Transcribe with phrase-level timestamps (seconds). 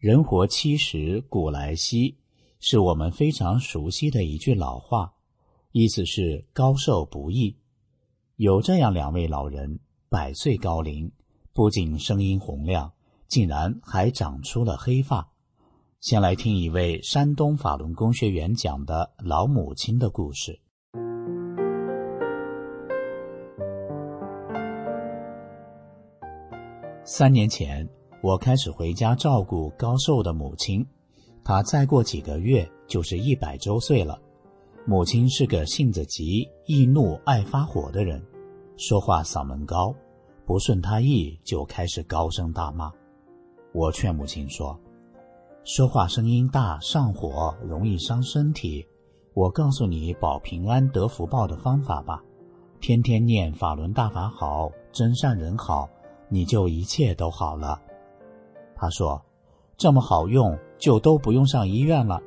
[0.00, 2.16] 人活七十古来稀，
[2.58, 5.12] 是我们非常熟悉的一句老话，
[5.72, 7.54] 意思是高寿不易。
[8.36, 9.78] 有这样两位老人，
[10.08, 11.12] 百岁高龄，
[11.52, 12.90] 不仅声音洪亮，
[13.28, 15.30] 竟然还长出了黑发。
[16.00, 20.58] 先来听一位山东法轮功学员讲的老母亲的故事。
[27.04, 27.99] 三年前。
[28.22, 30.86] 我开始回家照顾高寿的母亲，
[31.42, 34.20] 她再过几个月就是一百周岁了。
[34.84, 38.22] 母亲是个性子急、易怒、爱发火的人，
[38.76, 39.94] 说话嗓门高，
[40.44, 42.92] 不顺她意就开始高声大骂。
[43.72, 44.78] 我劝母亲说
[45.64, 48.86] ：“说话声音大，上火容易伤身体。
[49.32, 52.22] 我告诉你保平安得福报的方法吧，
[52.80, 55.88] 天天念法轮大法好，真善人好，
[56.28, 57.80] 你就一切都好了。”
[58.80, 59.22] 他说
[59.76, 62.18] ：“这么好用，就都不用上医院了。”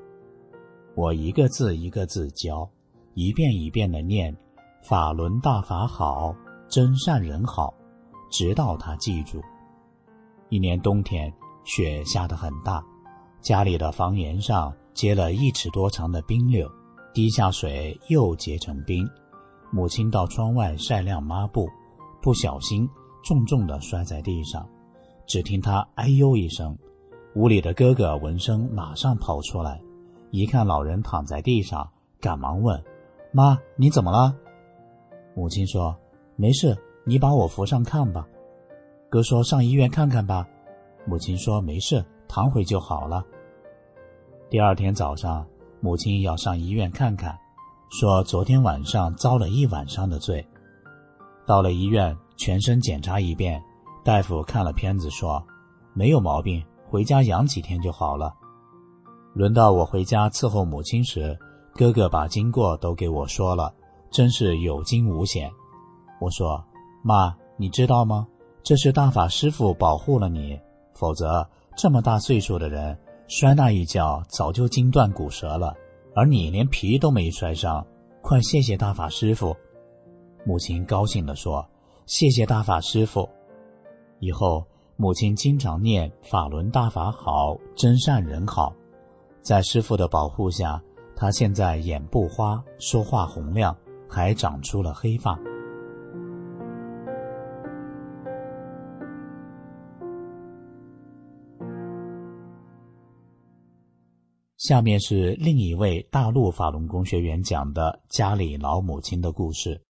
[0.96, 2.70] 我一个字一个字教，
[3.16, 4.38] 一遍一遍的念
[4.88, 6.36] “法轮大法好，
[6.70, 7.74] 真善人好”，
[8.30, 9.42] 直到他记住。
[10.50, 11.34] 一年冬天，
[11.64, 12.86] 雪下得很大，
[13.42, 16.70] 家里的房檐上结了一尺多长的冰溜，
[17.16, 19.10] 滴下水又结成冰。
[19.72, 21.68] 母亲到窗外晒晾抹布，
[22.22, 22.88] 不小心
[23.24, 24.64] 重重的摔在地上。
[25.26, 26.78] 只听他哎呦一声，
[27.36, 29.82] 屋里的哥哥闻声马上跑出来，
[30.32, 31.90] 一看老人躺在地上，
[32.20, 32.84] 赶忙问
[33.32, 34.36] ：“妈，你怎么了？”
[35.36, 35.96] 母亲说
[36.36, 38.28] ：“没事，你把我扶上炕吧。”
[39.10, 40.48] 哥说：“上医院看看吧。”
[41.06, 43.26] 母亲说：“没事，躺会就好了。”
[44.50, 45.46] 第二天早上，
[45.80, 47.38] 母亲要上医院看看，
[47.90, 50.46] 说昨天晚上遭了一晚上的罪。
[51.46, 53.62] 到了医院，全身检查一遍。
[54.04, 55.42] 大夫看了片子说
[55.96, 58.34] ：“没有毛病，回家养几天就好了。”
[59.34, 61.40] 轮到我回家伺候母亲时，
[61.74, 63.74] 哥哥把经过都给我说了，
[64.12, 65.50] 真是有惊无险。
[66.20, 66.62] 我说
[67.02, 68.28] ：“妈，你知道吗？
[68.62, 70.60] 这是大法师父保护了你，
[70.94, 72.98] 否则这么大岁数的人
[73.30, 75.74] 摔那一跤早就筋断骨折了，
[76.14, 77.86] 而你连皮都没摔伤，
[78.22, 79.56] 快谢谢大法师父。”
[80.46, 81.66] 母亲高兴地说
[82.06, 83.30] ：“谢谢大法师父。”
[84.20, 84.66] 以后，
[84.96, 88.74] 母亲经常念“法轮大法好，真善人好”。
[89.42, 90.82] 在师傅的保护下，
[91.16, 93.76] 她现在眼不花，说话洪亮，
[94.10, 95.38] 还长出了黑发。
[104.58, 109.82] 下面是另一位大陆法轮功学员讲的家里老母亲的故事。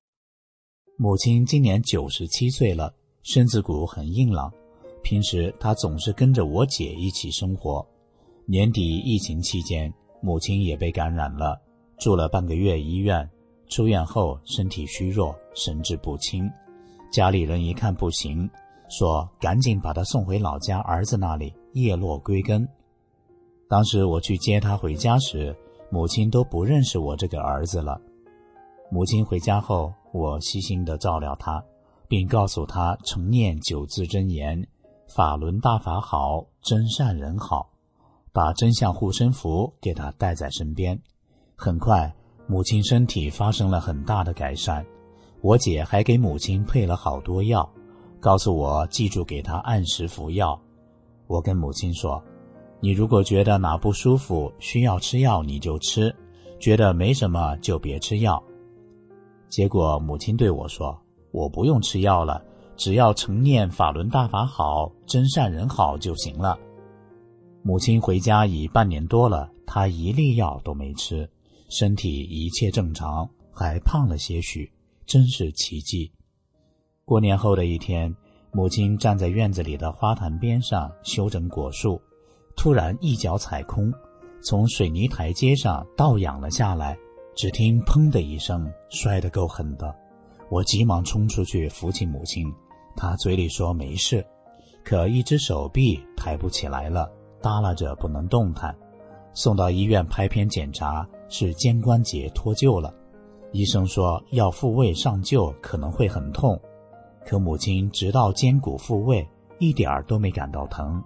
[0.97, 2.95] 母亲今年九十七岁了。
[3.23, 4.53] 身子骨很硬朗，
[5.03, 7.87] 平时他总是跟着我姐一起生活。
[8.47, 11.61] 年底疫情期间，母亲也被感染了，
[11.99, 13.29] 住了半个月医院。
[13.69, 16.51] 出院后身体虚弱，神志不清。
[17.13, 18.51] 家里人一看不行，
[18.91, 22.69] 说赶紧把他送回老家儿子那里，叶落归根。
[23.69, 25.57] 当时我去接他回家时，
[25.91, 27.99] 母亲都不认识我这个儿子了。
[28.91, 31.65] 母亲回家后，我细心地照料他。
[32.13, 34.69] 并告诉他承念九字真言
[35.09, 37.71] ：“法轮大法好，真善人好。”
[38.35, 41.01] 把真相护身符给他带在身边。
[41.57, 42.15] 很快，
[42.47, 44.85] 母亲身体发生了很大的改善。
[45.41, 47.67] 我姐还给母亲配了好多药，
[48.21, 50.61] 告诉我记住给她按时服药。
[51.27, 52.23] 我跟母亲说
[52.79, 56.11] ：“你如果觉得哪不舒服需要吃药，你就吃；
[56.61, 58.43] 觉得没什么就别吃药。”
[59.49, 60.95] 结果母亲对我说
[61.33, 62.45] ：“我不用吃药了，
[62.77, 66.57] 只要承念法轮大法好，真善人好就行了。”
[67.65, 71.29] 母亲回家已半年多了，她一粒药都没吃，
[71.69, 74.71] 身体一切正常，还胖了些许，
[75.07, 76.11] 真是奇迹。
[77.05, 78.15] 过年后的一天，
[78.53, 82.01] 母亲站在院子里的花坛边上修整果树，
[82.57, 83.93] 突然一脚踩空，
[84.43, 86.97] 从水泥台阶上倒仰了下来。
[87.35, 89.95] 只听“砰”的一声，摔得够狠的。
[90.53, 92.53] 我急忙冲出去扶起母亲，
[92.95, 94.23] 她嘴里说没事，
[94.85, 97.11] 可一只手臂抬不起来了，
[97.41, 98.77] 耷拉着不能动弹。
[99.33, 102.95] 送到医院拍片检查，是肩关节脱臼了。
[103.53, 106.61] 医生说要复位上臼可能会很痛，
[107.25, 109.27] 可母亲直到肩骨复位，
[109.59, 111.03] 一点儿都没感到疼。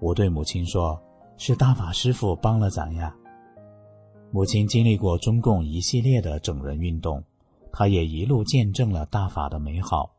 [0.00, 1.00] 我对母亲说
[1.38, 3.14] ：“是大法师父帮了咱呀。”
[4.32, 7.22] 母亲经历过中共一系列的整人运动，
[7.72, 10.10] 他也一路见证了大法的美好。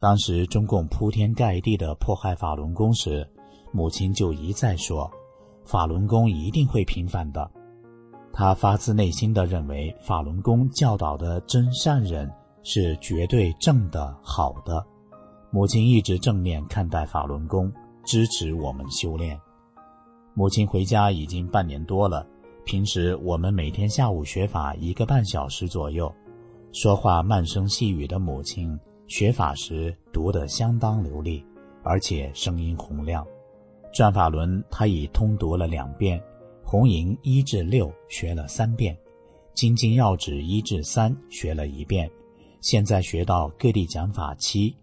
[0.00, 3.28] 当时中共铺天盖地的迫害法轮功时，
[3.72, 5.10] 母亲就一再说
[5.64, 7.50] ：“法轮功一定会平反的。”
[8.32, 12.30] 他发自内心的认为，法轮功教导的真善忍
[12.62, 14.86] 是绝对正的好的。
[15.50, 17.72] 母亲一直正面看待法轮功，
[18.04, 19.40] 支持我们修炼。
[20.34, 22.24] 母亲回家已经半年多了。
[22.64, 26.14] 平时我们每天下午学法一个半小时左右，
[26.72, 31.42] 说话慢声细语的母亲学法时读得相当流利，
[31.82, 33.26] 而且声音洪亮。
[33.92, 36.22] 转法轮他已通读了两遍，
[36.62, 38.96] 红银一至六学了三遍，
[39.54, 42.08] 金经要旨一至三学了一遍，
[42.60, 44.76] 现在学到各地讲法七。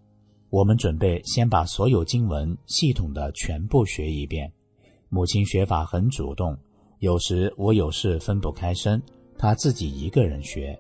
[0.50, 4.52] 我们准备先把所有经文系统的全部学一遍。
[5.10, 6.58] 母亲学法很主动。
[7.00, 9.02] 有时我有事分不开身，
[9.38, 10.78] 她自己一个人学。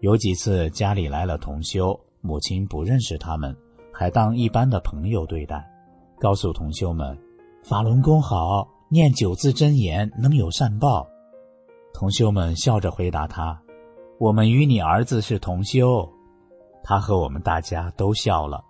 [0.00, 3.54] 有几次家里来了同修，母亲不认识他们，
[3.92, 5.62] 还当一般的朋友对待，
[6.18, 7.16] 告诉同修们
[7.62, 11.06] ：“法轮功好，念九字真言能有善报。”
[11.92, 13.60] 同修们笑着回答他
[14.18, 16.10] ：“我们与你儿子是同修。”
[16.82, 18.64] 他和我们大家都笑了。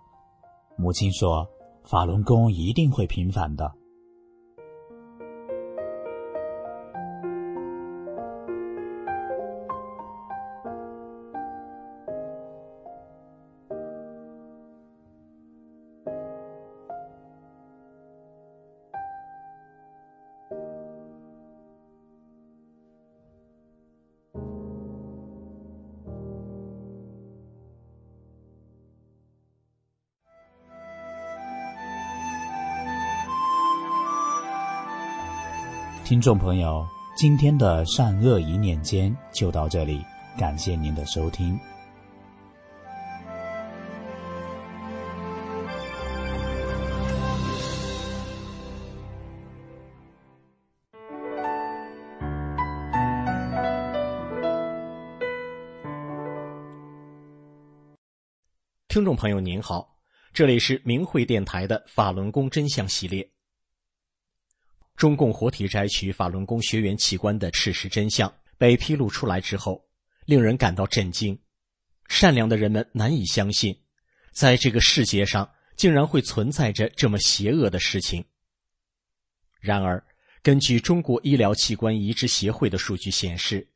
[0.75, 1.47] 母亲说
[1.87, 3.71] ：“法轮功一定会平反的。”
[36.21, 36.87] 众朋友，
[37.17, 40.05] 今天的善恶一念间就到这里，
[40.37, 41.59] 感谢您的收听。
[58.87, 59.95] 听众朋友您好，
[60.33, 63.27] 这里是明慧电台的法轮功真相系列。
[65.01, 69.83] 中共活体摘取法轮功学员器官的事实真相被披露出来之后，
[70.27, 71.35] 令人感到震惊。
[72.07, 73.75] 善良的人们难以相信，
[74.31, 78.23] 在这个世界上竟然会存在着这么邪恶的事情。
[79.59, 80.05] 然而，
[80.43, 83.67] 根据中国医疗器官移植协会的数据显示，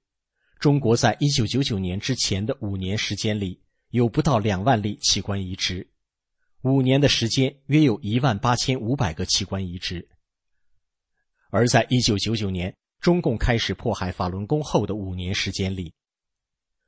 [0.60, 5.88] 中国在一九九九年之前的五年时间里，有不到两万例器官移植；
[6.62, 10.08] 五年的时间，约有一万八千五百个器官移植。
[11.50, 15.94] 而在一九九九年，中共开始迫害法轮功后的五年时间里，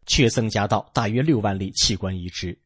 [0.05, 2.59] 却增加到大约六万例器官移植，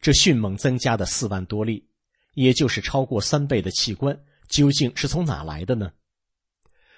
[0.00, 1.88] 这迅猛增加的四万多例，
[2.34, 5.92] 也就是超过三倍的器官，究竟是从哪来的呢？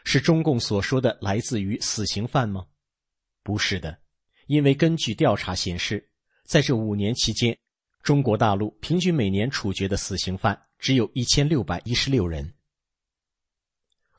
[0.04, 2.66] 是中共所说的来自于死刑犯吗？
[3.42, 3.98] 不是的，
[4.46, 6.10] 因为根据调查显示，
[6.44, 7.56] 在这五年期间，
[8.02, 12.52] 中国大陆平均每年处决的死刑犯只有一千六百一十六人。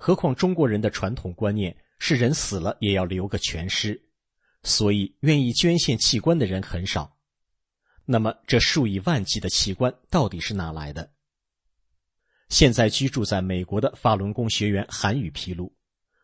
[0.04, 4.04] 何况中国人的传统观念是人死了也要留个全尸，
[4.64, 7.16] 所以愿意捐献器官的人很少。
[8.04, 11.14] 那么，这数以万计的器官到底是哪来的？
[12.50, 15.72] 现在居住在美国的法轮功学员韩宇披露，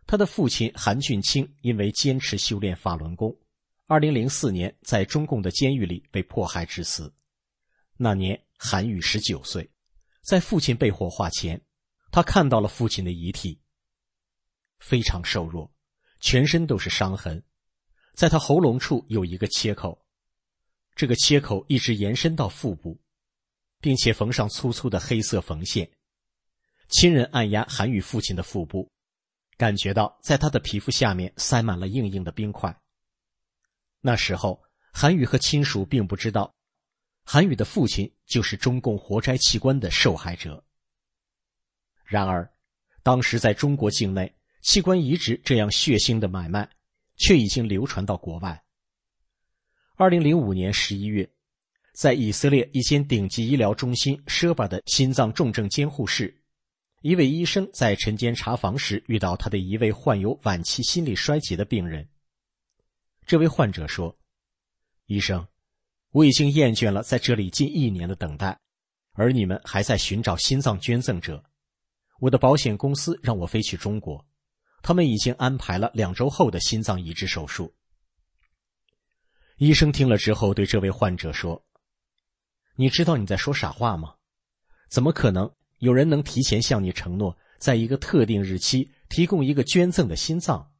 [0.07, 3.37] 他的父亲韩俊清因为坚持修炼法轮功，
[3.85, 7.13] 二零零四年在中共的监狱里被迫害致死。
[7.95, 9.69] 那年，韩宇十九岁，
[10.23, 11.61] 在父亲被火化前，
[12.09, 13.61] 他看到了父亲的遗体，
[14.79, 15.71] 非常瘦弱，
[16.19, 17.43] 全身都是伤痕，
[18.13, 20.05] 在他喉咙处有一个切口。
[20.95, 22.99] 这个切口一直延伸到腹部，
[23.79, 25.91] 并且缝上粗粗的黑色缝线。
[26.89, 28.91] 亲人按压韩宇父亲的腹部，
[29.57, 32.79] 感觉到在他的皮肤下面塞满了硬硬的冰块。
[33.99, 36.55] 那时候，韩宇和亲属并不知道，
[37.23, 40.63] 韩宇的父亲就是中共活摘器官的受害者。
[42.05, 42.49] 然而，
[43.03, 44.36] 当时在中国境内，
[44.67, 46.69] 器官移植这样血腥的买卖，
[47.15, 48.65] 却已经流传到国外。
[49.95, 51.29] 二零零五年十一月，
[51.93, 56.41] 在以色列一间顶级医疗中心舍巴的心脏重症监护室，
[57.01, 62.05] 一位医生在晨间查房时遇到他的一位患有晚期心力衰竭的病人。
[63.25, 64.19] 这位患者说
[65.07, 65.47] ：“医生，
[66.11, 68.59] 我已经厌倦了在这里近一年的等待，
[69.13, 71.41] 而你们还在寻找心脏捐赠者。
[72.19, 74.26] 我的保险公司让我飞去中国，
[74.87, 77.75] 他们已经安排了两周后的心脏移植手术。”
[79.59, 81.61] 医生听了之后，对这位患者说
[82.77, 84.15] ：“你知道你在说傻话吗？
[84.89, 90.71] 怎么可能有人能提前向你承诺，在一个特定日期提供一个捐赠的心脏？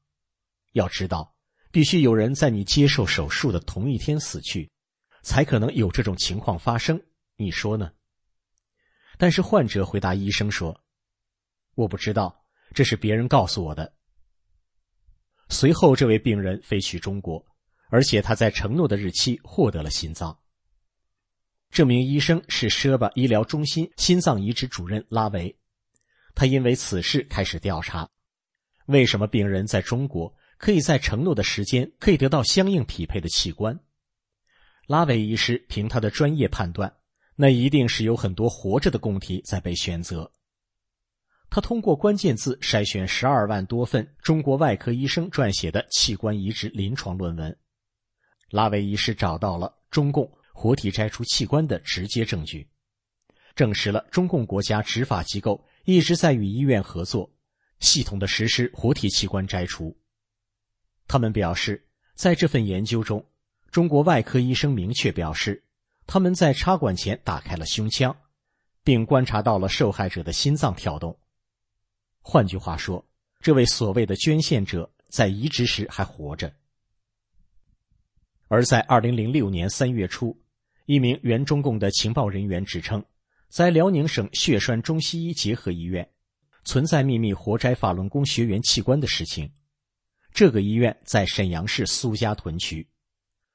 [0.71, 1.35] 要知道，
[1.69, 4.71] 必须有人在你接受手术的同一天死去，
[5.21, 6.97] 才可能有这种情况发生。
[7.35, 7.91] 你说呢？”
[9.19, 10.79] 但是患者回答医生说
[11.75, 13.95] ：“我不知道，这是别人告诉我的。”
[15.49, 17.45] 随后，这位病人飞去中国。
[17.89, 20.37] 而且他在承诺的日期获得了心脏。
[21.71, 25.57] 这名医生是舍巴医疗中心心脏移植主任拉维，
[26.35, 28.09] 他因为此事开始调查：
[28.87, 33.79] 为什么病人在中国可以在承诺的时间可以得到相应匹配的器官？
[34.85, 36.93] 拉维医师凭他的专业判断，
[37.37, 40.29] 那一定是有很多活着的供体在被选择。
[41.49, 47.57] 他通过关键字筛选十二万多份中国外科医生撰写的器官移植临床论文。
[48.49, 52.67] 拉维医师找到了中共活体摘除器官的直接证据，
[53.55, 57.31] 证实了中共国家执法机构一直在与医院合作，
[57.79, 59.97] 系统的实施活体器官摘除。
[61.07, 63.25] 他们表示，在这份研究中，
[63.71, 65.63] 中国外科医生明确表示，
[66.05, 68.15] 他们在插管前打开了胸腔，
[68.83, 71.17] 并观察到了受害者的心脏跳动。
[72.29, 73.07] 换句话说，
[73.39, 76.53] 这位所谓的捐献者在移植时还活着。
[78.49, 80.37] 而在二零零六年三月初，
[80.87, 83.01] 一名原中共的情报人员指称，
[83.47, 86.05] 在辽宁省血栓中西医结合医院
[86.65, 89.49] 存在秘密活摘法轮功学员器官的事情。
[90.33, 92.85] 这个医院在沈阳市苏家屯区，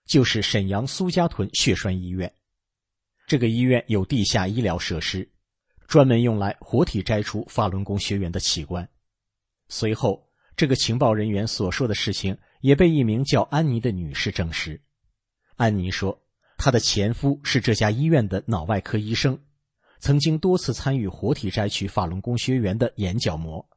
[0.07, 2.35] 就是沈阳苏家屯血栓医院。
[3.27, 5.31] 这个医院有地下医疗设施，
[5.93, 8.89] 专门用来活体摘除法轮功学员的器官。
[9.69, 12.35] 随后，这个情报人员所说的事情。
[12.63, 14.81] 也被一名叫安妮的女士证实。
[15.57, 16.23] 安妮说，
[16.57, 19.39] 她的前夫是这家医院的脑外科医生，
[19.99, 23.69] 曾经多次参与活体摘取法轮功学员的眼角膜。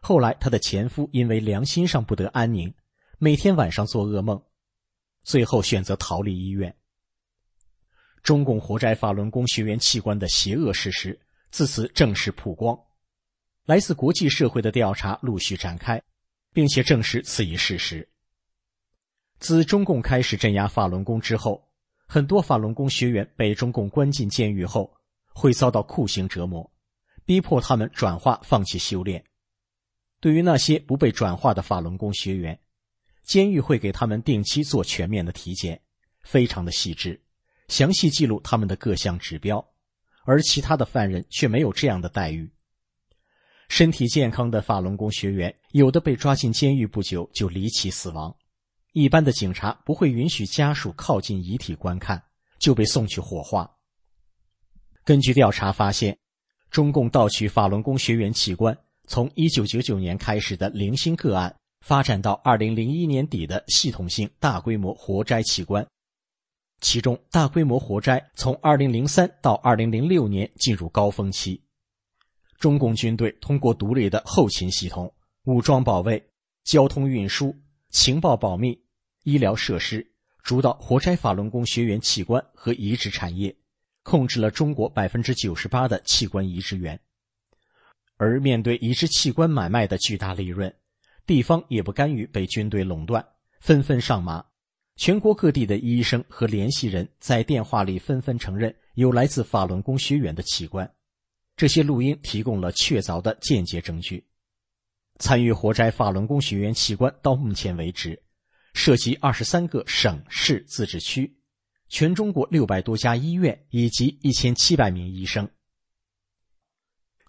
[0.00, 2.74] 后来，她的前夫因为良心上不得安宁，
[3.18, 4.42] 每天晚上做噩梦，
[5.22, 6.74] 最后选择逃离医院。
[8.22, 12.78] 中共活摘法轮功学员器官的邪恶事实自此正式曝光，
[13.64, 16.02] 来自国际社会的调查陆续展开。
[16.50, 18.08] 并且证实此一事实。
[19.38, 21.68] 自中共开始镇压法轮功之后，
[22.06, 24.92] 很多法轮功学员被中共关进监狱后，
[25.32, 26.68] 会遭到酷刑折磨，
[27.24, 29.22] 逼迫他们转化、放弃修炼。
[30.20, 32.58] 对于那些不被转化的法轮功学员，
[33.22, 35.80] 监狱会给他们定期做全面的体检，
[36.22, 37.22] 非常的细致，
[37.68, 39.64] 详细记录他们的各项指标，
[40.28, 42.52] 而其他的犯人却没有这样的待遇。
[43.70, 48.36] 身体健康的法轮功学员，有的被抓进监狱不久就离奇死亡。
[48.92, 52.22] 一般的警察不会允许家属靠近遗体观看，
[52.58, 53.74] 就被送去火化。
[55.02, 56.18] 根据调查发现，
[56.70, 65.86] 中共盗取法轮功学员器官，从1999年开始的零星个案，发展到2001年底的系统性大规模活摘器官。
[66.80, 71.62] 其中，大规模活摘从2003到2006年进入高峰期。
[72.58, 75.12] 中共军队通过独立的后勤系统、
[75.44, 76.30] 武装保卫、
[76.64, 77.54] 交通运输、
[77.90, 78.80] 情报保密、
[79.24, 83.56] 医疗设施、主导活摘法轮功学员器官和移植产业，
[84.02, 87.00] 控制了中国百分之九十八的器官移植源。
[88.16, 90.74] 而面对移植器官买卖的巨大利润，
[91.26, 93.24] 地方也不甘于被军队垄断，
[93.60, 94.44] 纷纷上马。
[94.98, 100.92] 全国各地的医生和联系人在电话里纷纷承认有来自法轮功学员的器官，
[101.56, 104.26] 这些录音提供了确凿的间接证据。
[105.20, 108.20] 参与活摘法轮功学员器官到目前为止，
[108.74, 111.38] 涉及二十三个省市自治区，
[111.88, 115.48] 全中国六百多家医院以及一千七百名医生。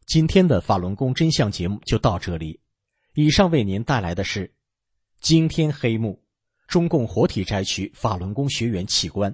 [0.07, 2.61] 今天的法轮功真相节目就到这里。
[3.13, 4.55] 以上为您带来的是
[5.21, 6.23] 惊天黑幕：
[6.69, 9.33] 中共活体摘取法轮功学员器官。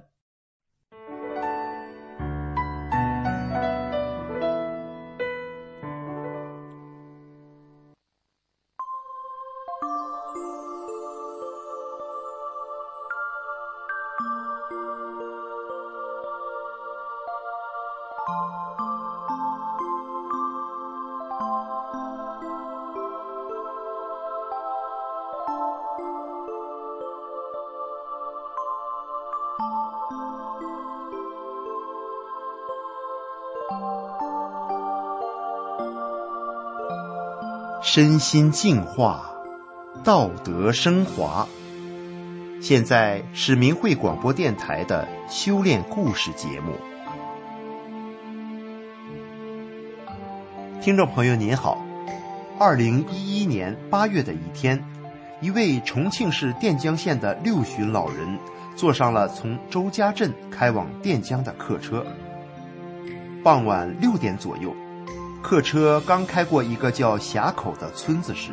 [37.96, 39.24] 身心净化，
[40.04, 41.48] 道德升华。
[42.60, 46.74] 现在是明慧广播电台的修炼故事节目。
[50.82, 51.82] 听众朋友您好，
[52.58, 54.78] 二零一一年八月的一天，
[55.40, 58.38] 一位重庆市垫江县的六旬老人
[58.76, 62.04] 坐上了从周家镇开往垫江的客车。
[63.42, 64.70] 傍晚六点左右。
[65.48, 68.50] 客车刚开过一个叫峡口的村子时，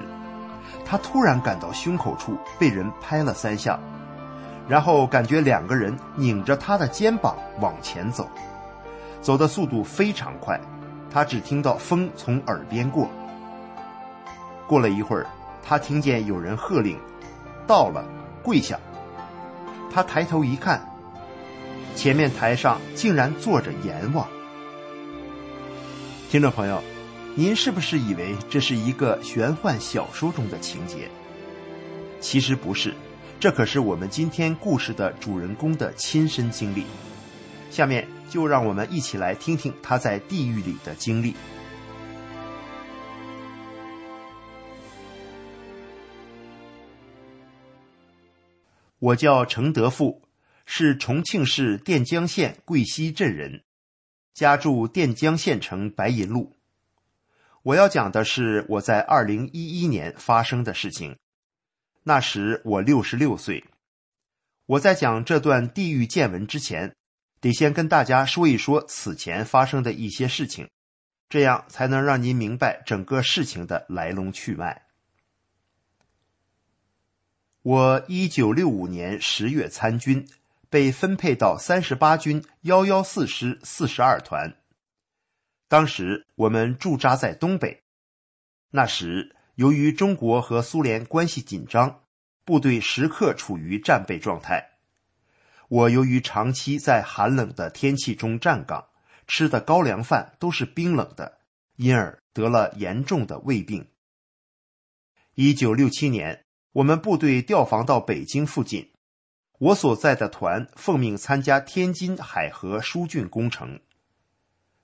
[0.86, 3.80] 他突然感到胸口处被人拍了三下，
[4.68, 8.30] 然后感觉两个人拧着他的肩膀往前走，
[9.24, 10.62] 走的速度非常快，
[11.12, 13.10] 他只听到风从耳边过。
[14.68, 15.26] 过了一会儿，
[15.64, 16.96] 他听见有人喝令
[17.66, 18.06] ：“到了，
[18.44, 18.78] 跪下！”
[19.92, 20.80] 他抬头一看，
[21.96, 24.28] 前面台上竟然坐着阎王。
[26.34, 26.82] 听众朋友，
[27.36, 31.08] 您是不是以为这是一个玄幻小说中的情节？
[32.20, 32.92] 其实不是，
[33.40, 36.86] 这可是我们今天故事的主人公的亲身经历。
[37.70, 41.36] 下面就让我们一起来听听他在地狱里的经历。
[48.98, 50.24] 我叫程德富，
[50.66, 53.64] 是重庆市垫江县桂溪镇人。
[54.34, 56.56] 家住垫江县城白银路。
[57.62, 61.18] 我要讲的是我在二零一一年发生的事情。
[62.04, 63.64] 那时我六十六岁。
[64.66, 66.96] 我在讲这段地狱见闻之前，
[67.40, 70.70] 得先跟大家说一说此前发生的一些事情，
[71.30, 74.84] 这样才能让您明白整个事情的来龙去脉。
[77.62, 80.28] 我一九六五年十月参军。
[80.74, 84.58] 被分配到三十八军幺幺四师四十二团。
[85.68, 87.84] 当时我们驻扎在东北。
[88.72, 92.02] 那时由于中国和苏联关系紧张，
[92.44, 94.68] 部队时刻处于战备状态。
[95.70, 98.88] 我由于长期在寒冷的天气中站岗，
[99.28, 101.38] 吃的高粱饭都是冰冷的，
[101.76, 103.88] 因而得了严重的胃病。
[105.36, 108.93] 一九六七年，我们部队调防到北京附近。
[109.60, 113.80] 我所在的团奉命参加天津海河疏浚工程。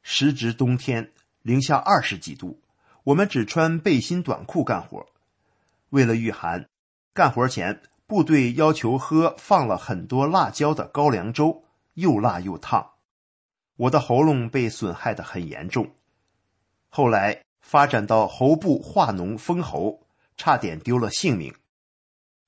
[0.02, 2.62] 时值冬天，零下二十几度，
[3.04, 5.06] 我们只穿背心短裤干活。
[5.90, 6.70] 为了御寒，
[7.14, 11.64] 干活前部队要求喝放了很多辣椒的高粱粥，
[11.96, 12.92] 又辣又烫。
[13.76, 15.96] 我的喉咙被损害的很严重，
[16.90, 21.54] 后来发展到喉部化脓封喉，差点丢了性命。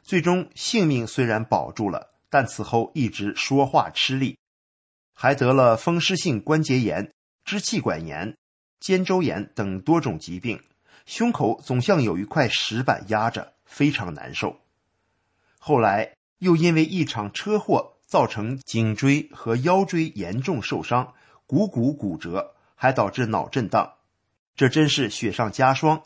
[0.01, 2.10] 最终性命虽然保住了。
[2.31, 4.37] 但此后一直说话吃力，
[5.13, 7.11] 还得了风湿性关节炎、
[7.43, 8.37] 支气管炎、
[8.79, 10.63] 肩周炎等多种疾病，
[11.05, 14.61] 胸口总像有一块石板压着，非常难受。
[15.59, 21.13] 后来又因为一场车祸造成颈椎和腰椎严重受伤，
[21.45, 23.95] 股骨骨折，还导致脑震荡，
[24.55, 26.01] 这真是雪上加霜。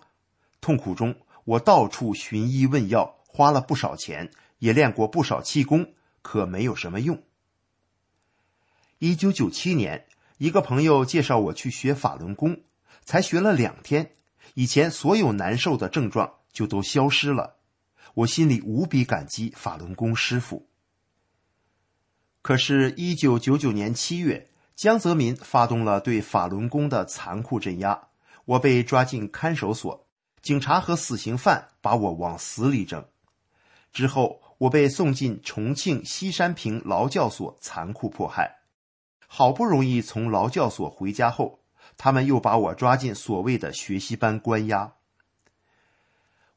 [0.60, 5.94] 痛苦中，我到处寻医问药，花了不少钱，也练过不少气功。
[6.26, 7.22] 可没有什么用。
[8.98, 10.08] 一九九七年，
[10.40, 12.64] 一个朋友介绍我去学法轮功，
[13.04, 14.12] 才学了两天，
[14.56, 17.58] 以前所有难受的症状就都消失了。
[18.16, 20.68] 我心里无比感激法轮功师傅。
[22.42, 28.08] 可是，一九九九年七月，江泽民发动了对法轮功的残酷镇压，
[28.46, 30.08] 我被抓进看守所，
[30.42, 33.06] 警察和死刑犯把我往死里整。
[33.94, 38.60] 之后，我被送进重庆西山坪劳教所，残酷迫害。
[39.28, 41.60] 好不容易从劳教所回家后，
[41.98, 44.94] 他们又把我抓进所谓的学习班关押。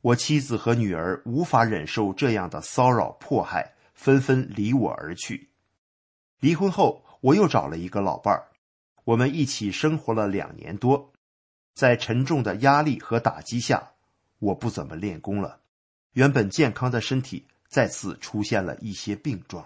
[0.00, 5.50] 我妻子和女儿无法忍受这样的骚扰迫害，纷纷离我而去。
[6.38, 8.46] 离婚后，我又找了一个老伴儿，
[9.02, 11.12] 我们一起生活了两年多。
[11.74, 13.90] 在沉重的压力和打击下，
[14.38, 15.60] 我不怎么练功了，
[16.12, 19.64] 原本健康的身体再次出现了一些病状。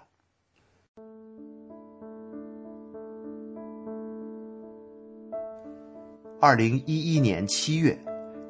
[6.40, 7.96] 二零一一年七月，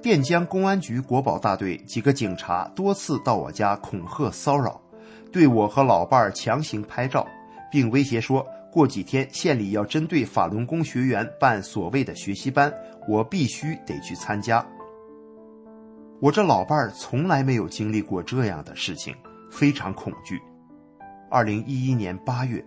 [0.00, 4.80] 垫江公安局国保大队几个警察多次到我家恐吓骚扰，
[5.30, 7.26] 对我和老伴儿强行拍照。
[7.70, 12.70] 并威胁说过几天县里要针对法轮功学员办所谓的学习班，
[13.08, 14.62] 我必须得去参加。
[16.20, 19.16] 我这老伴儿从来没有经历过这样的事情，
[19.52, 20.40] 非常恐惧。
[21.30, 22.64] 二零一一年八月，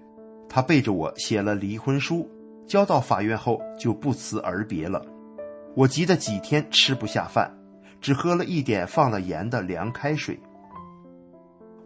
[0.48, 2.30] 他背着我写了离婚书，
[2.68, 5.04] 交到法院后就不辞而别了。
[5.76, 7.52] 我急得几天吃不下饭，
[8.00, 10.40] 只喝了一点放了盐的凉开水。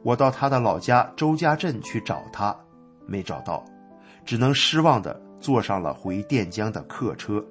[0.04, 2.56] 我到他的老家周家镇去找他。
[3.08, 3.66] 没找到，
[4.24, 7.44] 只能失望的坐上了回垫江的客车。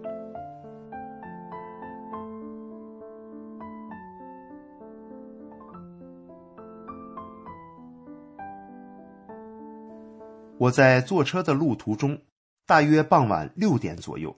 [10.59, 12.23] 我在坐车的路途中，
[12.67, 14.37] 大约傍晚六点左右，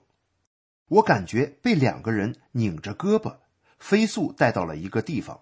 [0.87, 3.37] 我感觉被两个人拧着胳膊，
[3.79, 5.41] 飞速带到了一个地方，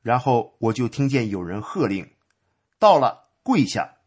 [0.00, 2.10] 然后我就听见有人喝令
[2.80, 3.98] ：“到了，跪下。”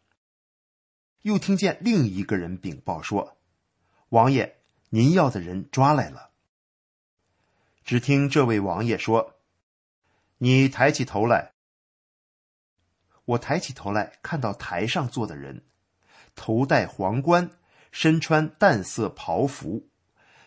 [1.22, 3.36] 又听见另一个人禀报说
[4.10, 4.58] ：“王爷，
[4.90, 6.30] 您要的人抓来了。”
[7.84, 9.36] 只听这位王爷说
[10.38, 11.52] ：“你抬起头来。”
[13.24, 15.64] 我抬起头来，看到台上坐的人，
[16.36, 17.50] 头戴皇冠，
[17.90, 19.88] 身穿淡色袍服，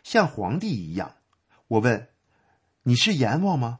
[0.03, 1.17] 像皇帝一样。
[1.67, 2.07] 我问
[2.83, 3.79] ：“你是阎王吗？”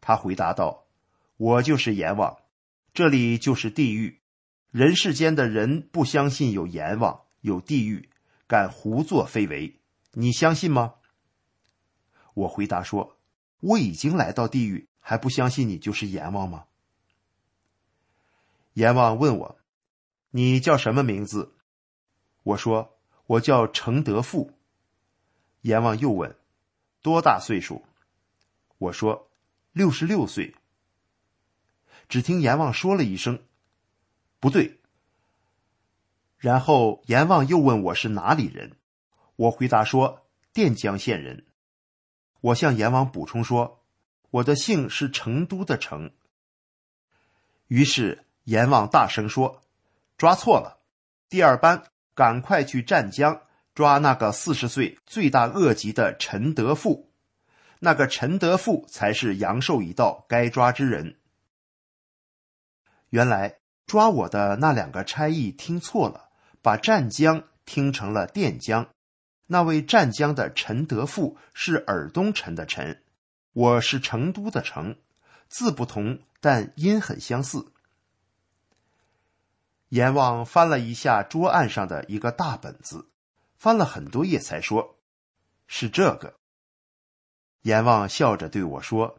[0.00, 0.86] 他回答道
[1.36, 2.38] ：“我就是阎王，
[2.92, 4.20] 这里就是地狱。”
[4.72, 8.08] 人世间的人不相信有阎王有地狱，
[8.46, 9.78] 敢胡作非为，
[10.12, 10.94] 你相信吗？
[12.32, 13.18] 我回答说
[13.60, 16.64] ：“我已经来到地狱，还不相信你就是阎王吗？”
[18.72, 19.58] 阎王问我
[20.32, 21.54] ：“你叫什么名字？”
[22.42, 24.58] 我说：“我叫程德富。”
[25.62, 26.36] 阎王又问
[27.00, 27.84] ：“多大岁数？”
[28.78, 29.30] 我说
[29.72, 30.56] ：“六十六岁。”
[32.08, 33.42] 只听阎王说了一声。
[34.40, 34.80] 不对。
[36.36, 38.76] 然后阎王又问我是哪里人，
[39.36, 41.46] 我回答说垫江县人。
[42.40, 43.84] 我向阎王补充说，
[44.30, 46.10] 我的姓是成都的成。
[47.68, 49.62] 于是阎王大声说
[50.22, 50.78] ：“抓错了，
[51.28, 51.82] 第二班
[52.14, 53.42] 赶快去湛江
[53.74, 57.10] 抓那个四十岁罪大恶极的陈德富，
[57.80, 61.18] 那个陈德富才是阳寿已到该抓之人。”
[63.10, 63.56] 原来。
[63.84, 66.28] 抓我的那两个差役听错了，
[66.62, 68.88] 把湛江听成了垫江。
[69.48, 73.02] 那位湛江的陈德富是尔东陈的陈，
[73.52, 74.96] 我是成都的成，
[75.48, 77.72] 字不同，但音很相似。
[79.92, 83.10] 阎王翻了一下桌案上的一个大本子，
[83.56, 84.96] 翻了很多页才说
[85.68, 86.38] ：“是这个。”
[87.60, 89.18] 阎王笑着对我说：“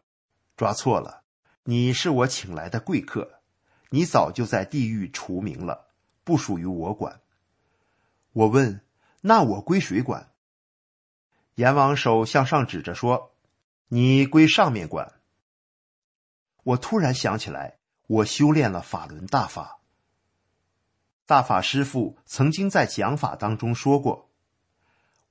[0.57, 1.21] 抓错了，
[1.65, 3.41] 你是我请来的贵客。”
[3.91, 5.89] 你早就在地狱除名了，
[6.23, 7.21] 不属于我管。
[8.31, 8.81] 我问
[9.21, 10.31] ：“那我归谁管？”
[11.53, 13.35] 阎王手向上指着说
[13.89, 15.21] ：“你归上面管。”
[16.65, 19.81] 我突然想起来，我修炼了法轮大法。
[21.25, 24.29] 大法师父曾经在讲法当中说过：“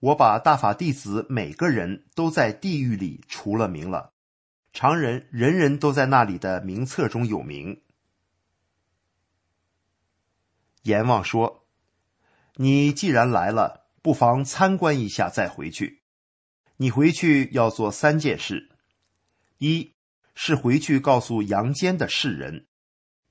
[0.01, 4.13] 我把大法弟子每个人都在地狱里除了名了，
[4.73, 7.83] 常人人人都在那里的名册中有名。”
[10.85, 11.67] 阎王说
[12.57, 16.03] ：“你既然来了，不妨参观一下再回去。
[16.79, 18.71] 你回去要做三件事：
[19.59, 19.95] 一
[20.35, 22.67] 是回去告诉阳间的世人，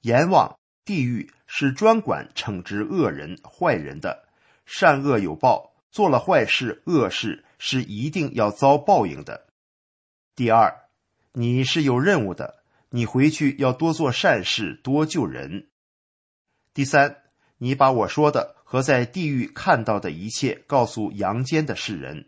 [0.02, 4.26] 阎王、地狱是专管惩治恶人、坏人的，
[4.65, 9.48] 善恶有报，做了坏事、恶事是一定要遭报应的。
[10.36, 10.74] 第二，
[11.34, 15.67] 你是有任务的，你回去要多做善事，多救人。
[16.74, 17.17] 第三。”
[17.63, 22.28] 你把我说的和在地狱看到的一切告诉阳间的世人。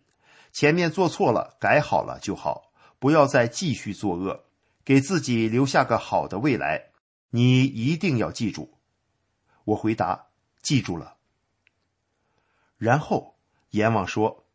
[0.52, 4.44] 前面做错了，改好了就好，不要再继续作恶，
[4.86, 6.89] 给自己留下个好的未来。
[7.36, 8.78] 你一定要记住。
[9.63, 10.28] 我回答：
[10.62, 11.17] 记住了。
[12.78, 13.36] 然后
[13.72, 14.46] 阎王说：“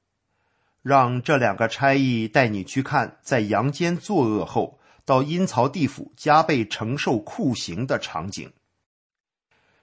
[0.81, 8.53] 让这两个差役带你去看，在阳间作恶后到阴曹地府加倍承受酷刑的场景。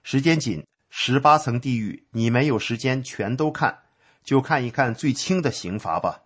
[0.01, 3.81] 时间紧，十八层地狱你没有时间全都看。”
[4.23, 6.23] 就看一看最轻的刑罚吧。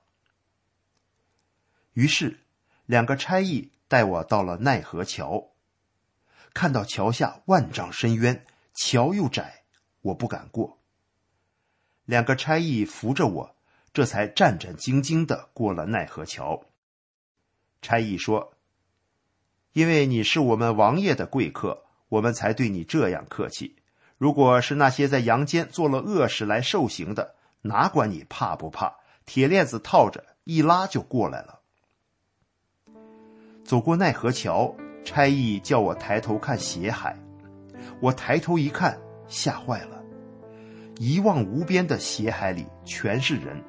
[1.91, 2.39] 于是，
[2.85, 5.48] 两个差役带我到了奈何桥。
[6.53, 9.63] 看到桥下万丈深渊，桥又窄，
[10.01, 10.77] 我不敢过。
[12.05, 13.55] 两个差役扶着我，
[13.93, 16.65] 这才战战兢兢的过了奈何桥。
[17.81, 18.53] 差役说
[19.73, 23.77] ：“因为你是我们王爷的贵客，我们才对你这样客气。
[24.17, 28.95] 如果是那些在阳间做了恶事来受刑的，”哪管你怕不怕？
[29.25, 31.59] 铁链子套着，一拉就过来了。
[33.65, 34.75] 走过奈何桥，
[35.09, 37.17] 差役叫我抬头看血海。
[37.99, 38.95] 我抬头一看，
[39.27, 39.99] 吓坏了。
[40.99, 43.59] 一望无边的血海里全是人，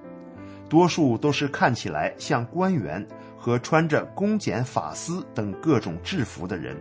[0.68, 6.76] 多数都是看起来像官员和穿着公检法司等各种制服的人，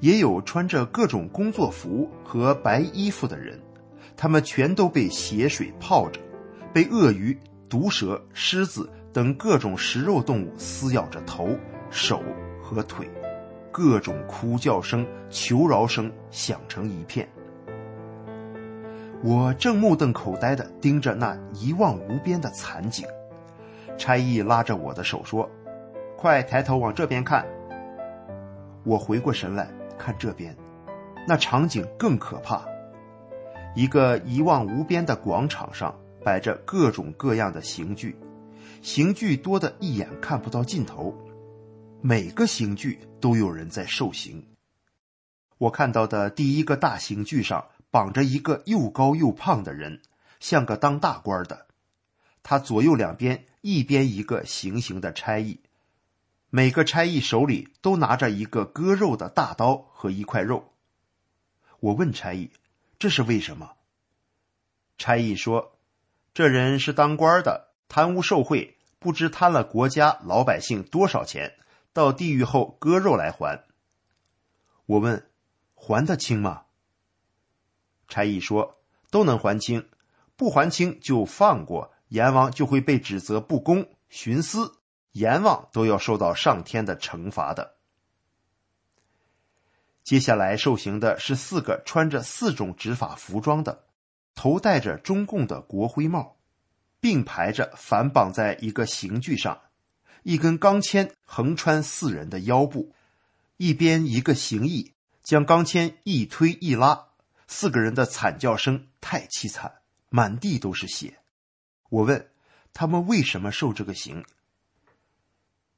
[0.00, 3.58] 也有穿着各种工作服和白衣服的人。
[4.18, 6.20] 他们全都被血水泡着，
[6.74, 7.38] 被鳄鱼、
[7.70, 11.48] 毒蛇、狮子等各种食肉动物撕咬着头、
[11.88, 12.22] 手
[12.62, 13.08] 和腿，
[13.76, 17.28] 各种哭叫声、求饶声响成一片。
[19.22, 23.06] 我正目瞪口呆地盯着那一望无边的惨景，
[23.98, 25.46] 差役拉着我的手说
[26.16, 27.44] ：“快抬头往这边看。”
[28.82, 30.56] 我回过神来看这边，
[31.28, 32.64] 那场景更可怕。
[33.74, 38.16] 一个一望无边的广场上摆着各种各样的刑具，
[38.80, 41.14] 刑具多得一眼看不到尽头，
[42.08, 44.46] 每个刑具都有人在受刑。
[45.58, 50.00] 我看到的第一个大刑具上绑着一个又高又胖的人，
[50.38, 51.66] 像个当大官的。
[52.44, 55.58] 他左右两边一边一个行刑的差役，
[56.48, 60.74] 每个差役手里都拿着一个割肉的大刀和一块肉。
[61.80, 62.52] 我问差役。
[63.00, 63.72] 这是为什么？
[64.96, 65.76] 差役说
[66.32, 71.56] ：“这人是当官的，贪污受贿，不知贪了国家老百姓多少钱，
[71.96, 73.64] 到地狱后割肉来还。”
[74.84, 75.30] 我问
[75.74, 76.64] ：“还得清吗？”
[78.06, 78.78] 差役说
[79.10, 79.88] ：“都能还清，
[80.36, 84.78] 不还清就放过阎王，就会被指责不公，徇私，
[85.12, 87.76] 阎王都要受到上天的惩罚的。”
[90.04, 93.86] 接下来受刑的是四个穿着四种执法服装的，
[94.36, 96.36] 头戴着中共的国徽帽，
[97.00, 99.60] 并排着反绑在一个刑具上，
[100.26, 102.92] 一根钢钎横穿四人的腰部，
[103.58, 107.06] 一边一个行役将钢钎一推一拉，
[107.46, 109.74] 四个人的惨叫声太凄惨，
[110.08, 111.18] 满地都是血。
[111.90, 112.28] 我问
[112.72, 114.24] 他们为什么受这个刑，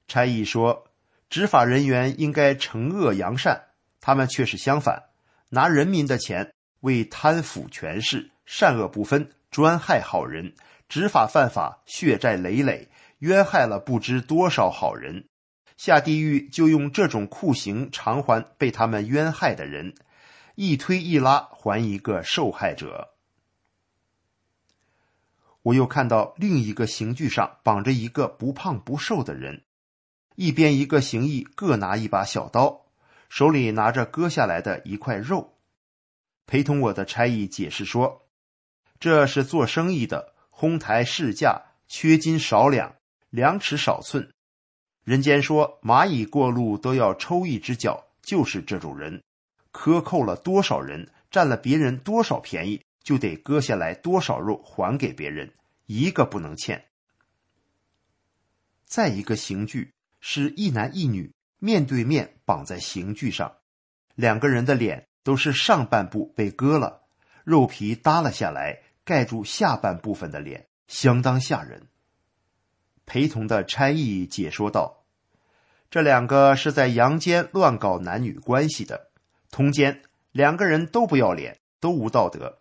[0.07, 0.89] 差役说，
[1.29, 3.67] 执法人员应该惩恶扬善。
[4.01, 5.11] 他们却是相反，
[5.51, 10.55] 拿人民的钱为贪腐权势，善恶不分，专害好人，
[10.89, 15.29] 执法犯法，血债累累，冤害了不知多少好人，
[15.77, 19.95] 下地狱就用这种酷刑偿还被他们冤害的人，
[20.55, 23.15] 一推一拉还一个受害者。
[25.63, 29.65] 我又看到另一个刑具上绑着一个不胖不瘦的人，
[30.37, 32.87] 一边一个刑役各拿一把小刀。
[33.29, 35.59] 手里拿着割下来的一块肉，
[36.47, 38.27] 陪同我的差役解释说
[38.99, 42.97] ：“这是做生意的，哄抬市价，缺斤少两，
[43.31, 44.31] 量尺少寸。
[45.05, 49.23] 人间说蚂蚁过路都要抽一只脚，就是这种人，
[49.71, 55.53] 克扣了多少人，占了别人多少便宜，就得割下来多少肉还给别人，
[55.87, 56.85] 一个不能欠。”
[58.87, 61.33] 再一个刑具是一男一女。
[61.61, 63.57] 面对面绑在刑具上，
[64.15, 67.03] 两个人的脸都是上半部被割了，
[67.43, 71.88] 肉皮耷了下来，盖住下半部分的脸，相当吓人。
[73.09, 75.03] 陪同的差役解说道
[75.91, 79.11] ：“这两个是在阳间乱搞男女关系的，
[79.51, 82.59] 通奸，两个人都不要脸，都无道德。”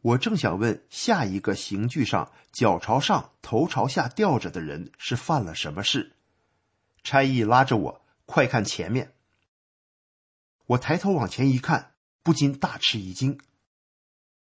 [0.00, 6.16] 我正想问下一个刑具上脚朝上、头朝下吊着的人是犯了什么事。
[7.02, 9.12] 差役拉着我，快看前面。
[10.64, 13.38] 我抬头往前一看，不禁大吃一惊。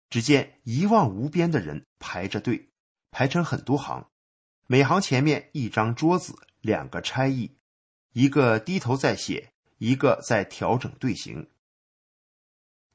[0.10, 2.70] 只见一望无边的人排着队，
[3.12, 4.08] 排成很多行，
[4.66, 7.52] 每行前面一张桌子，两个差役，
[8.14, 11.50] 一个低头在写，一个在调整队形。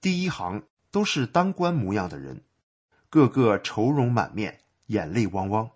[0.00, 2.42] 第一行都是当官模样的人，
[3.11, 5.70] 个个愁容满面，眼泪汪汪。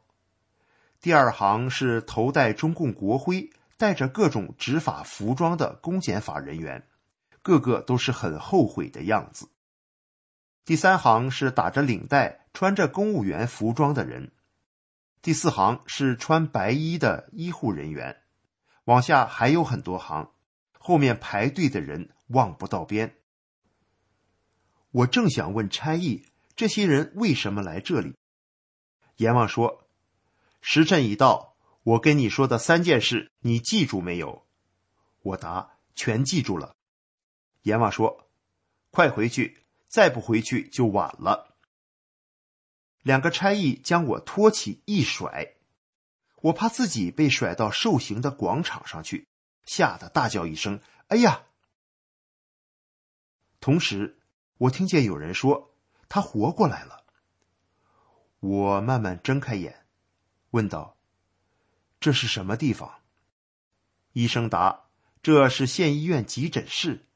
[1.00, 6.87] 第二行是头戴中共国徽、带着各种执法服装的公检法人员，
[7.42, 9.48] 个个都是很后悔的样子。
[10.64, 14.31] 第三行是打着领带、穿着公务员服装的人，
[15.22, 18.22] 第四行是穿白衣的医护人员，
[18.85, 20.32] 往下还有很多行，
[20.72, 23.16] 后面排队的人望不到边。
[24.90, 28.16] 我正想问差役，这些人为什么来这里？
[29.16, 29.87] 阎王说
[30.61, 34.44] ：“时辰已到，我跟你说的三件事，你记住没有？”
[35.22, 36.74] 我答：“全记住了。”
[37.62, 38.28] 阎王说
[38.90, 39.58] ：“快回去。”
[39.92, 41.51] 再不回去就晚了。
[43.02, 45.54] 两个差役将我托起一甩，
[46.40, 49.28] 我怕自己被甩到受刑的广场上去，
[49.64, 51.42] 吓得大叫一声：“哎呀！”
[53.60, 54.18] 同时，
[54.58, 55.74] 我听见有人说
[56.08, 57.04] 他活过来了。
[58.40, 59.86] 我慢慢睁开眼，
[60.50, 60.96] 问道
[62.00, 63.00] ：“这是什么地方？”
[64.14, 64.84] 医生答
[65.22, 67.06] ：“这是县医院急诊室。”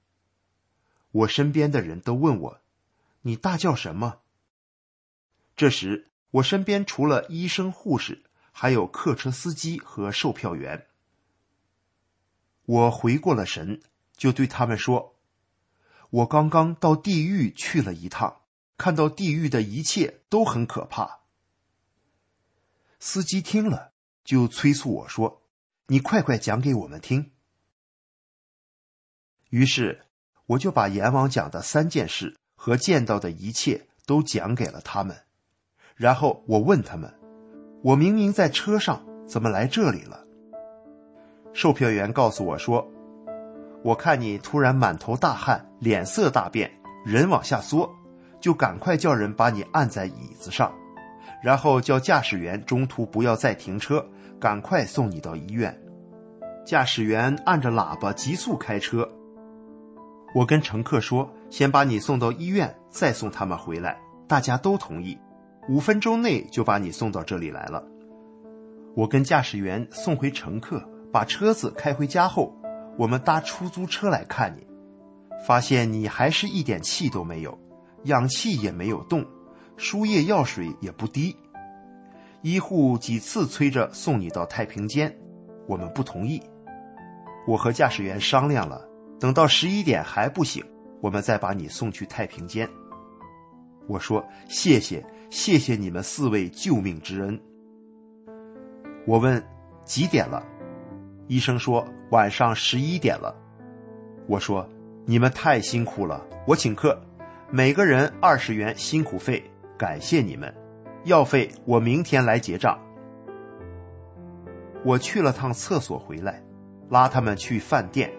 [1.12, 2.60] 我身边的人都问我。
[3.22, 4.20] 你大叫什么？
[5.56, 10.86] 这时，我身边除了医生、护士，还有客车司机和售票员。
[12.66, 13.80] 我回过了神，
[14.16, 15.16] 就对他们说
[16.10, 18.42] ：“我刚刚到地狱去了一趟，
[18.76, 21.20] 看到地狱的一切都很可怕。”
[23.00, 23.92] 司机听了，
[24.24, 25.42] 就催促我说
[25.88, 27.32] ：“你快快讲给我们听。”
[29.50, 30.04] 于是，
[30.46, 32.36] 我就把阎王讲的三件事。
[32.58, 35.25] 和见到的一切都讲给了他们，
[35.96, 37.12] 然后我问他们
[37.82, 40.24] ：“我明明在车上，怎么来这里了？”
[41.54, 42.86] 售票员告诉我说
[43.82, 46.70] ：“我看你突然满头大汗，脸色大变，
[47.04, 47.90] 人往下缩，
[48.40, 50.70] 就赶快叫人把你按在椅子上，
[51.42, 54.06] 然后叫驾驶员中途不要再停车，
[54.38, 55.74] 赶快送你到医院。”
[56.66, 59.08] 驾驶员按着喇叭急速开车。
[60.34, 65.16] 我跟乘客说：“先把你送到医院，再送他们回来。”大家都同意，
[65.68, 67.84] 五分钟内就把你送到这里来了。
[68.94, 72.54] 我跟驾驶员送回乘客，把车子开回家后，
[72.96, 74.66] 我们搭出租车来看你，
[75.46, 77.58] 发现你还是一点气都没有，
[78.04, 79.24] 氧气也没有动，
[79.76, 81.36] 输液药水也不滴。
[82.42, 85.14] 医护几次催着送你到太平间，
[85.66, 86.40] 我们不同意。
[87.46, 88.86] 我和驾驶员商量了。
[89.18, 90.62] 等到十一点还不醒，
[91.00, 92.68] 我们再把你送去太平间。
[93.88, 95.02] 我说：“谢谢，
[95.36, 97.38] 谢谢你们四位救命之恩。”
[99.06, 99.44] 我问
[99.84, 100.42] ：“几点了？”
[101.28, 103.36] 医生说：“晚上十一点了。”
[104.26, 104.66] 我说
[105.04, 106.98] ：“你们太辛苦了，我请客，
[107.50, 109.44] 每个人二十元辛苦费，
[109.76, 110.52] 感谢你们。
[111.04, 112.80] 药费我明天来结账。”
[114.82, 116.42] 我去了趟厕所回来，
[116.88, 118.10] 拉他们去饭店。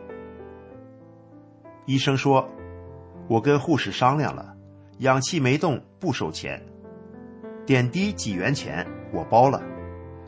[1.87, 2.47] 医生说
[3.27, 4.55] ：“我跟护士商量了，
[4.99, 6.63] 氧气没动不收钱，
[7.67, 9.61] 点滴几元钱我包了，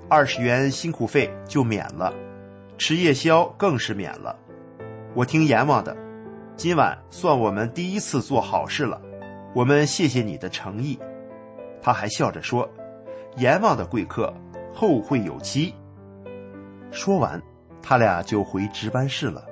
[0.10, 2.14] 二十元辛苦费就免了，
[2.78, 4.38] 吃夜宵更是免了。
[5.16, 5.96] 我听阎王的，
[6.58, 9.02] 今晚算我们第一次做好事了，
[9.56, 11.00] 我们谢谢你的诚意。”
[11.82, 12.70] 他还笑着说
[13.40, 14.34] ：“阎王的贵客，
[14.74, 15.74] 后会有期。”
[16.92, 17.42] 说完，
[17.82, 19.46] 他俩就回值班室了。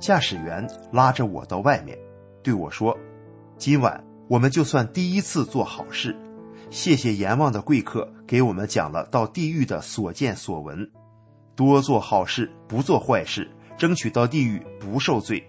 [0.00, 1.96] 驾驶员拉着我到外面，
[2.42, 2.98] 对我说
[3.56, 6.16] ：“今晚我们就算第一次做好事，
[6.70, 10.90] 谢谢阎王的贵客给我们讲了到地狱的所见所闻，
[11.54, 15.46] 多做好事，不做坏事，争取到地狱不受罪。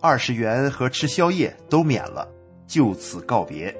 [0.00, 2.28] 二十元和吃宵夜都免了，
[2.66, 3.74] 就此告别。”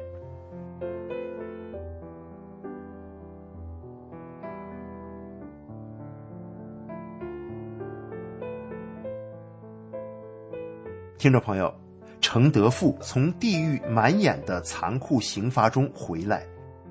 [11.18, 11.74] 听众朋友，
[12.20, 16.46] 程德富从地狱满眼的残酷刑罚中回来，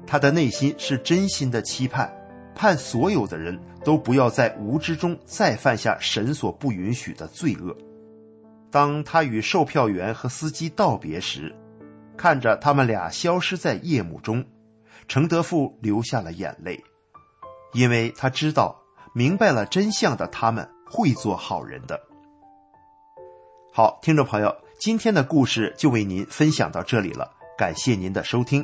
[0.06, 2.12] 他的内心是真心的期盼，
[2.56, 7.76] 盼所有的人都不要在无知中再犯下神所不允许的罪恶。
[8.72, 11.56] 当他与售票员和司机道别时，
[12.16, 14.44] 看着他们俩消失在夜幕中，
[15.08, 16.84] 程德富流下了眼泪，
[17.74, 18.82] 因为他知道，
[19.14, 22.00] 明白了真相的他们会做好人的。
[23.72, 28.64] 好，听众朋友，今天的故事就为您分享到这里了，感谢您的收听。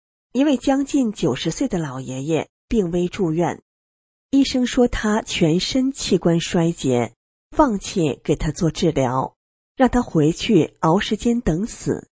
[0.33, 3.61] 一位将近九十岁的老爷爷病危住院，
[4.29, 7.15] 医生说他全身器官衰竭，
[7.49, 9.35] 放弃给他做治疗，
[9.75, 12.07] 让他回去熬时间等死。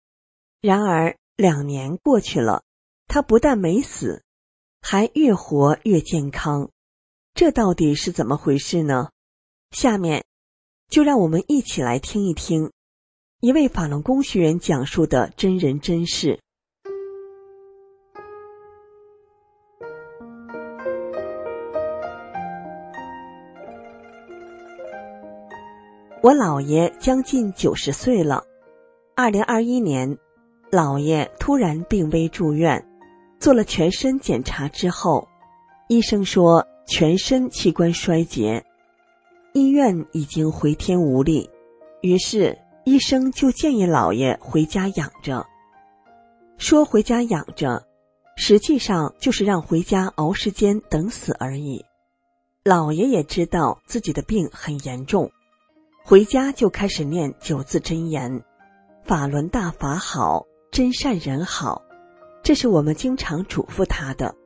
[0.62, 2.62] 然而两年过去了，
[3.06, 4.22] 他不但没死，
[4.80, 6.70] 还越活越健康。
[7.34, 9.10] 这到底是怎么回事呢？
[9.72, 10.24] 下面
[10.88, 12.72] 就让我们一起来听一听
[13.40, 16.40] 一位法轮功学员讲述的真人真事。
[26.26, 28.42] 我姥爷将近九十岁了，
[29.14, 30.18] 二零二一年，
[30.72, 32.84] 姥爷突然病危住院，
[33.38, 35.28] 做了全身检查之后，
[35.86, 38.64] 医生说全身器官衰竭，
[39.52, 41.48] 医院已经回天无力，
[42.00, 45.46] 于是医生就建议姥爷回家养着。
[46.58, 47.86] 说回家养着，
[48.36, 51.84] 实际上就是让回家熬时间等死而已。
[52.64, 55.30] 姥爷也知道自己的病很严重。
[56.08, 58.44] 回家就开始念九字真言
[59.02, 61.82] ：“法轮大法好，真善人好。”
[62.44, 64.36] 这是我们经常嘱咐他的。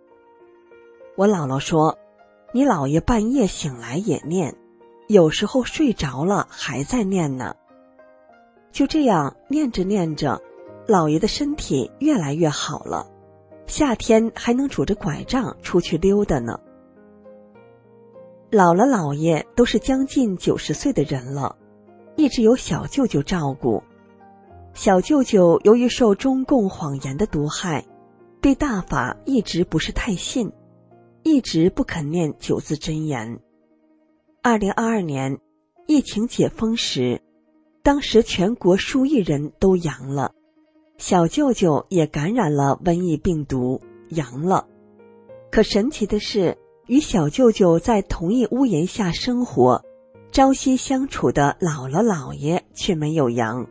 [1.18, 1.98] 我姥姥说
[2.54, 4.56] ：“你姥爷半夜醒来也念，
[5.06, 7.54] 有时候睡着了还在念呢。”
[8.72, 10.40] 就这样念着念着，
[10.86, 13.06] 姥爷的身体越来越好了，
[13.66, 16.58] 夏天还能拄着拐杖出去溜达呢。
[18.50, 21.56] 姥姥姥爷都是将近九十岁的人了，
[22.16, 23.80] 一直由小舅舅照顾。
[24.74, 27.86] 小舅舅由于受中共谎言的毒害，
[28.40, 30.50] 对大法一直不是太信，
[31.22, 33.38] 一直不肯念九字真言。
[34.42, 35.38] 二零二二年
[35.86, 37.22] 疫情解封时，
[37.84, 40.32] 当时全国数亿人都阳了，
[40.98, 44.66] 小舅舅也感染了瘟疫病毒，阳了。
[45.52, 46.58] 可神奇的是。
[46.90, 49.84] 与小舅舅在同一屋檐下生活、
[50.32, 53.64] 朝夕相处的姥姥姥爷却没有阳，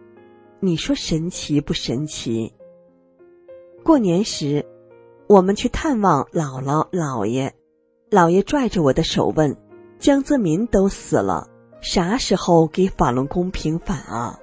[0.62, 2.54] 你说神奇不神奇？
[3.84, 4.66] 过年时，
[5.28, 7.54] 我们去探望姥姥姥爷，
[8.10, 9.58] 姥爷拽着我的手问
[10.00, 11.50] ：“江泽民都死了，
[11.82, 14.40] 啥时候给法轮功平反啊？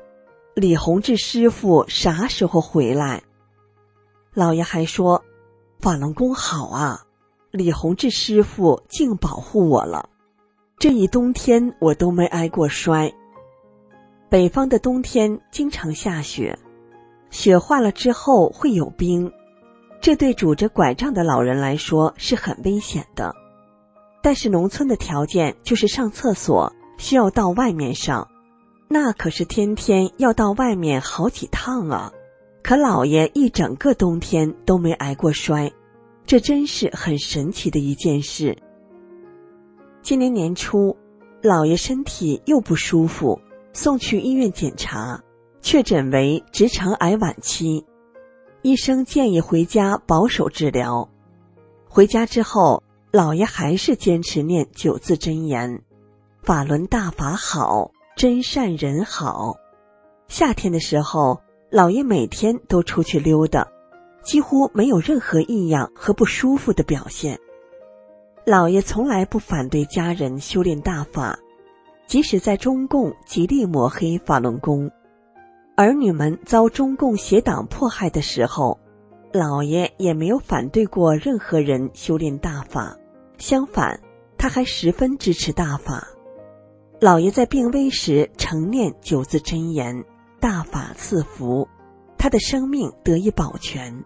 [0.54, 3.22] 李洪志师傅啥时候回来？”
[4.36, 5.24] 姥爷还说
[5.80, 7.04] ：“法轮功好啊。”
[7.56, 10.10] 李洪志师傅净保护我了，
[10.78, 13.10] 这一冬天我都没挨过摔。
[14.28, 16.58] 北方的冬天经常下雪，
[17.30, 19.32] 雪化了之后会有冰，
[20.02, 23.34] 这对拄着拐杖的老人来说是很危险的。
[24.20, 28.28] 但是农村的条件就是上厕所需要到外面上，
[28.86, 32.12] 那可是天天要到外面好几趟啊。
[32.62, 35.72] 可老爷一整个冬天都没挨过摔。
[36.26, 38.58] 这真是很神奇的一件事。
[40.02, 40.96] 今年年初，
[41.40, 43.40] 姥爷身体又不舒服，
[43.72, 45.22] 送去医院检查，
[45.62, 47.86] 确诊为直肠癌晚期。
[48.62, 51.08] 医生建议回家保守治疗。
[51.88, 55.82] 回家之后，姥爷还是坚持念九字真言
[56.42, 59.54] ：“法轮大法好，真善人好。”
[60.26, 63.68] 夏天的时候，姥爷每天都出去溜达。
[64.26, 67.38] 几乎没有任何异样和不舒服的表现。
[68.44, 71.38] 老爷从来不反对家人修炼大法，
[72.08, 74.90] 即使在中共极力抹黑法轮功，
[75.76, 78.80] 儿女们遭中共邪党迫害的时候，
[79.32, 82.96] 老爷也没有反对过任何人修炼大法，
[83.38, 84.00] 相反，
[84.36, 86.04] 他还十分支持大法。
[87.00, 90.04] 老爷在病危时常念九字真言
[90.40, 91.68] ：“大法赐福”，
[92.18, 94.04] 他的生命得以保全。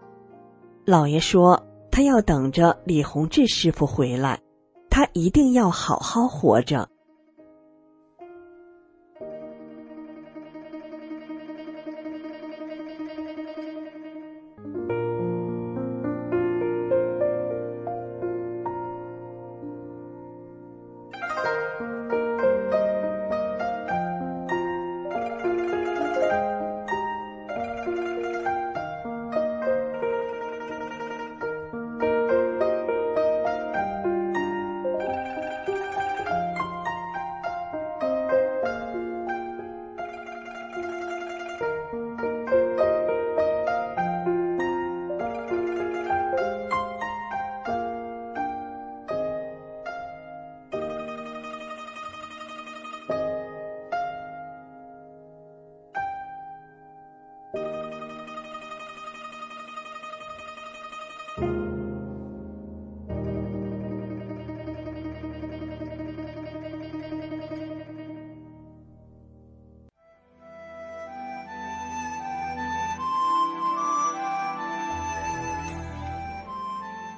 [0.85, 1.61] 老爷说，
[1.91, 4.39] 他要等着李洪志师傅回来，
[4.89, 6.89] 他一定要好好活着。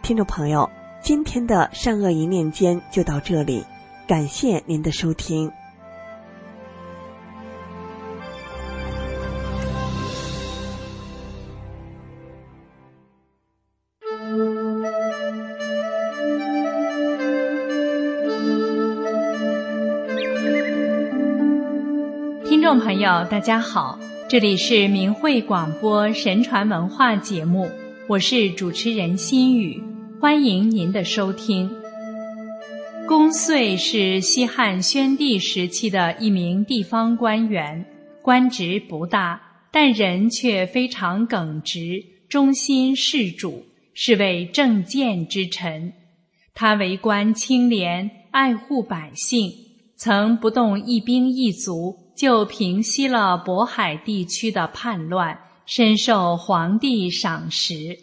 [0.03, 0.69] 听众朋友，
[1.01, 3.63] 今天的善恶一念间就到这里，
[4.05, 5.49] 感谢您的收听。
[22.43, 23.97] 听众朋友，大家好，
[24.27, 27.69] 这里是明慧广播神传文化节目，
[28.09, 29.81] 我是主持人心雨。
[30.24, 31.69] 欢迎您的收听。
[33.05, 37.86] 公遂是西汉宣帝时期的一名地方官员，
[38.21, 45.91] 官职不大，但人却非常耿直，忠心事主，是位正见之臣。
[46.53, 49.51] 他为官清廉，爱护百姓，
[49.97, 57.97] 曾不动一兵一卒就平息了渤海地区的叛乱，深受皇帝赏识。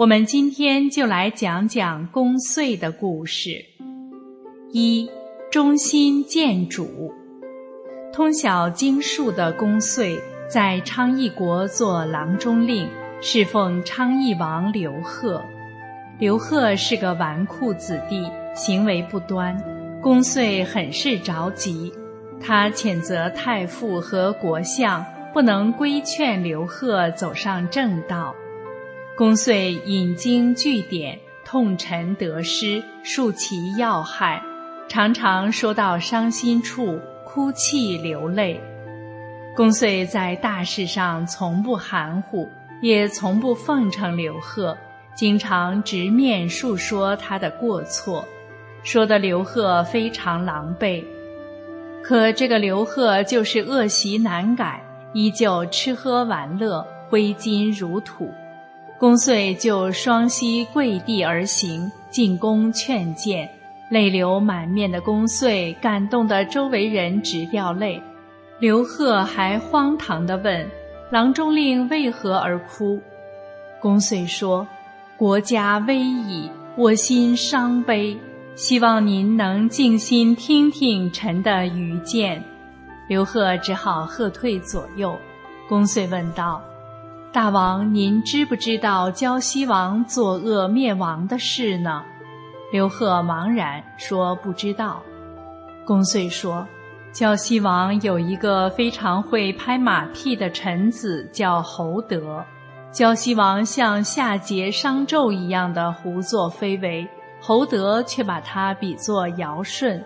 [0.00, 3.62] 我们今天就来讲讲公遂的故事。
[4.72, 5.06] 一，
[5.50, 7.12] 忠心见主。
[8.10, 12.88] 通晓经术的公遂，在昌邑国做郎中令，
[13.20, 15.42] 侍奉昌邑王刘贺。
[16.18, 19.54] 刘贺是个纨绔子弟，行为不端，
[20.00, 21.92] 公遂很是着急。
[22.40, 28.34] 他谴责太傅和国相不能规劝刘贺走上正道。
[29.20, 34.42] 公遂引经据典，痛陈得失，述其要害，
[34.88, 38.58] 常常说到伤心处，哭泣流泪。
[39.54, 42.48] 公遂在大事上从不含糊，
[42.80, 44.74] 也从不奉承刘贺，
[45.14, 48.24] 经常直面述说他的过错，
[48.82, 51.04] 说的刘贺非常狼狈。
[52.02, 58.32] 可这个刘贺就是恶习难改，依旧吃喝玩乐，挥金如土。
[59.00, 63.48] 公遂就双膝跪地而行，进宫劝谏，
[63.90, 67.98] 泪流满面的公遂感动得周围人直掉泪。
[68.58, 70.68] 刘贺还荒唐地问
[71.10, 73.00] ：“郎中令为何而哭？”
[73.80, 74.68] 公遂说
[75.16, 78.14] ：“国家危矣，我心伤悲，
[78.54, 82.44] 希望您能静心听听臣的愚见。”
[83.08, 85.16] 刘贺只好喝退左右。
[85.70, 86.62] 公遂问道。
[87.32, 92.02] 大王，您知不知道胶西王作恶灭亡的事呢？
[92.72, 95.00] 刘贺茫然说：“不知道。”
[95.86, 96.66] 公遂说
[97.14, 102.44] ：“胶西王有一个非常会拍马屁的臣子，叫侯德。
[102.90, 107.08] 胶西王像夏桀、商纣一样的胡作非为，
[107.40, 110.04] 侯德却把他比作尧舜。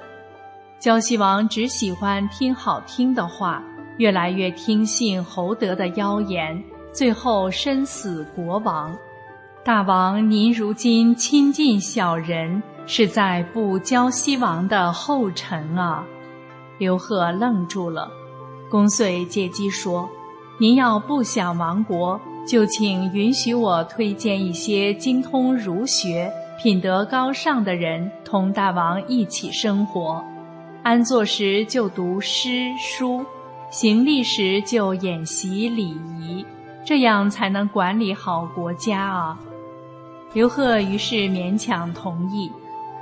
[0.79, 3.63] 胶西王只喜欢听好听的话，
[3.97, 6.63] 越来越听信侯德的妖言。”
[6.95, 8.97] 最后身死国亡，
[9.65, 16.07] 大王您如今亲近小人，是在步胶西王的后尘啊！
[16.79, 18.09] 刘贺愣住了，
[18.71, 20.09] 公遂借机说
[20.57, 26.33] ：“您要不想亡国，就请允许我推荐一些精通儒学、
[26.63, 30.25] 品德高尚的人，同大王一起生活。
[30.85, 33.27] 安坐时就读诗书，
[33.69, 35.89] 行立时就演习礼
[36.21, 36.47] 仪。”
[36.85, 39.39] 这样才能管理好国家啊。
[40.33, 42.51] 刘贺于是勉强同意。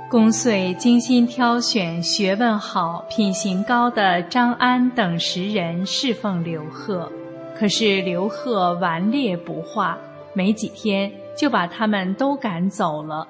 [0.09, 7.11] 公遂精心挑选学问好、品行高的张安等十人侍奉刘贺，
[7.57, 9.97] 可是刘贺顽劣不化，
[10.35, 13.27] 没几天就把他们都赶走了。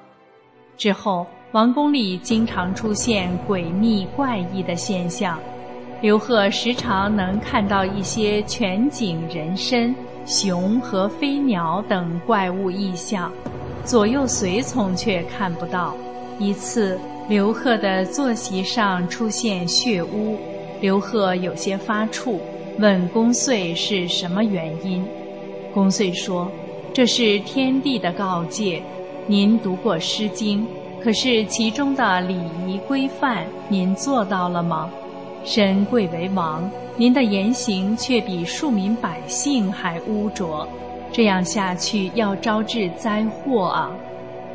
[0.75, 5.39] 之后，王宫里经常出现诡秘怪异的现象，
[6.01, 9.95] 刘贺时常能看到一些全景人身、
[10.25, 13.31] 熊和飞鸟等怪物异象，
[13.83, 15.93] 左右随从却看不到。
[16.39, 16.97] 一次，
[17.27, 20.37] 刘贺的坐席上出现血污，
[20.79, 22.39] 刘贺有些发怵，
[22.79, 25.05] 问公遂是什么原因。
[25.73, 26.49] 公遂说
[26.93, 28.81] ：“这是天地的告诫。
[29.27, 30.61] 您读过《诗经》，
[31.03, 34.89] 可是其中的礼仪规范，您做到了吗？
[35.45, 40.67] 身贵为王，您的言行却比庶民百姓还污浊，
[41.11, 43.91] 这样下去要招致灾祸啊！”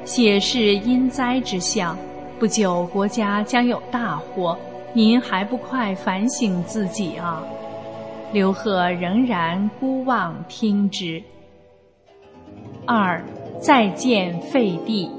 [0.04, 1.98] 写是因灾之象，
[2.38, 4.56] 不久国家将有大祸，
[4.92, 7.42] 您还不快反省自己啊！
[8.32, 11.22] 刘贺仍然孤望听之。
[12.86, 13.22] 二，
[13.60, 15.10] 再见废帝。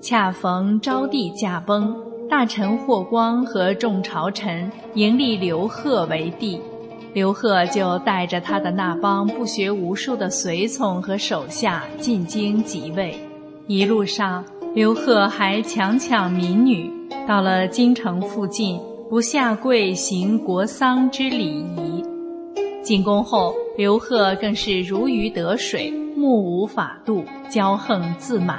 [0.00, 1.94] 恰逢昭帝驾崩，
[2.32, 6.58] 大臣霍光和众朝臣迎立刘贺为帝，
[7.12, 13.14] 刘贺就带着他的那帮不学无术的随从和手下进京即位。
[13.66, 14.42] 一路上，
[14.74, 16.90] 刘贺还强抢民女，
[17.28, 18.80] 到了京城附近，
[19.10, 22.02] 不下跪行国丧之礼仪。
[22.82, 28.58] 进宫后，刘贺更是如鱼得水，目无法度，骄横自满。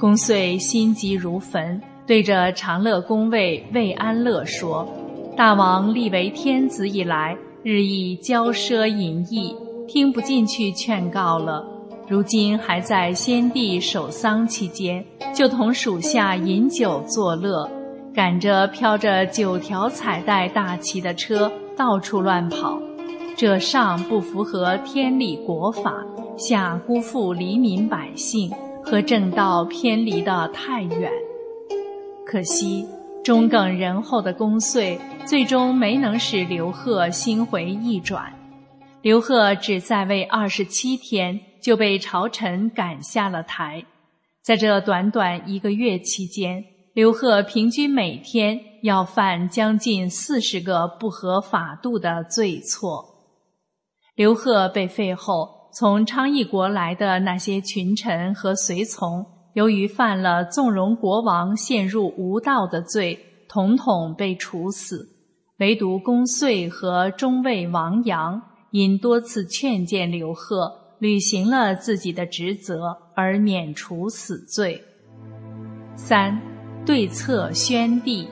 [0.00, 1.78] 公遂心急如焚，
[2.08, 4.88] 对着长乐宫卫魏安乐说
[5.36, 9.54] ：“大王立为天子以来，日益骄奢淫逸，
[9.86, 11.62] 听不进去劝告了。”
[12.08, 15.04] 如今还在先帝守丧期间，
[15.34, 17.70] 就同属下饮酒作乐，
[18.14, 22.80] 赶着飘着九条彩带大旗的车到处乱跑，
[23.36, 26.02] 这上不符合天理国法，
[26.38, 28.50] 下辜负黎民百姓，
[28.82, 31.12] 和正道偏离得太远。
[32.30, 32.86] 可惜
[33.24, 38.30] 中耿仁厚的公遂，最终没能使刘贺心回意转。
[39.00, 41.40] 刘贺只在位二十七天。
[41.60, 43.84] 就被朝臣赶下了台。
[44.42, 46.64] 在这短短一个月期间，
[46.94, 53.04] 刘贺平均每天要犯将近四十个不合法度的罪错。
[54.14, 59.26] 刘贺被废后，从昌邑国来的那些群臣和随从，
[59.58, 65.04] 由于犯了纵容国王陷入无道的罪，统统被处死。
[65.58, 68.40] 唯独公遂和中尉王阳，
[68.70, 70.72] 因多次劝谏刘贺。
[71.00, 74.80] 履行了自己的职责而免除死罪。
[75.96, 76.40] 三，
[76.86, 78.28] 对策宣帝。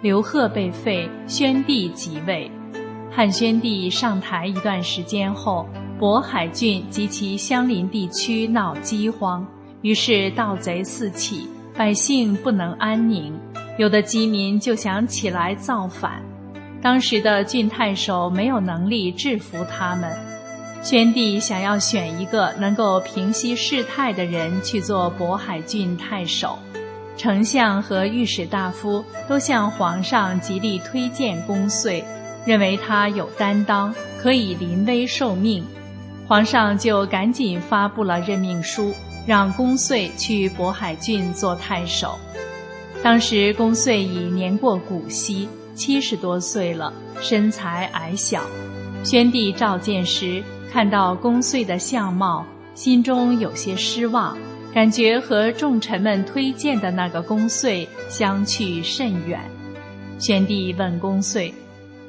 [0.00, 2.50] 刘贺被废，宣帝即位。
[3.10, 5.66] 汉宣帝上台一段时间后，
[5.98, 9.46] 渤海郡及其相邻地区闹饥荒，
[9.86, 13.32] 于是盗贼四起，百姓不能安宁，
[13.78, 16.20] 有的饥民就想起来造反。
[16.82, 20.10] 当时的郡太守没有能力制服他们。
[20.82, 26.58] 宣帝想要选一个能够平息事态的人去做渤海郡太守，
[27.16, 32.02] 丞相和御史大夫都向皇上极力推荐公遂，
[32.44, 35.64] 认为他有担当，可以临危受命。
[36.26, 38.92] 皇上就赶紧发布了任命书，
[39.26, 42.18] 让公遂去渤海郡做太守。
[43.02, 48.42] 当时公遂已年过古稀，七十多岁了，身材矮小。
[49.02, 50.42] 宣帝召见时。
[50.72, 54.36] 看到公遂的相貌，心中有些失望，
[54.74, 59.40] 感觉和众臣们推荐的那个公遂相去甚远。
[60.18, 61.54] 宣帝问公遂：“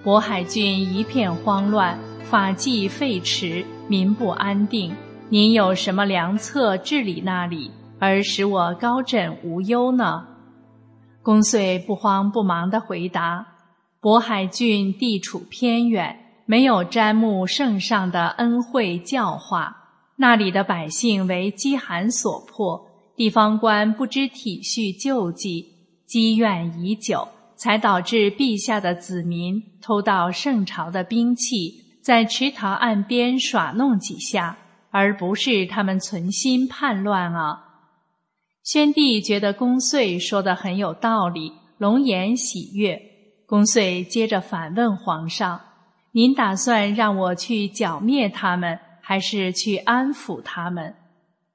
[0.04, 1.98] 渤海郡一片慌乱，
[2.30, 4.94] 法纪废弛，民不安定，
[5.30, 10.26] 您有什么良策治理那里，而使我高枕无忧呢？”
[11.22, 13.46] 公遂不慌不忙地回答
[14.02, 19.76] ：“渤海郡地处偏远。”没有瞻慕圣上的恩惠教化，
[20.16, 25.66] 那里的百姓为饥寒所迫，地方官不知体恤救济，
[26.06, 34.58] 积怨已久，才导致陛下的子民偷盗圣朝的兵器，在池塘岸边耍弄几下，
[35.00, 37.64] 而不是他们存心叛乱啊！
[38.64, 43.00] 宣帝觉得公遂说的很有道理，龙颜喜悦。
[43.46, 45.62] 公遂接着反问皇上。
[46.14, 50.96] 您打算让我去剿灭他们，还是去安抚他们？”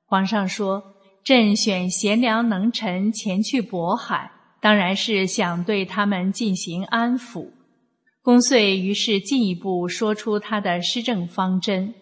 [0.06, 0.80] 皇上说
[1.24, 4.30] ：“朕选贤良能臣前去渤海，
[4.60, 7.50] 当然是想对他们进行安抚。”
[8.22, 11.92] 公遂于是进一步说出他的施政方针。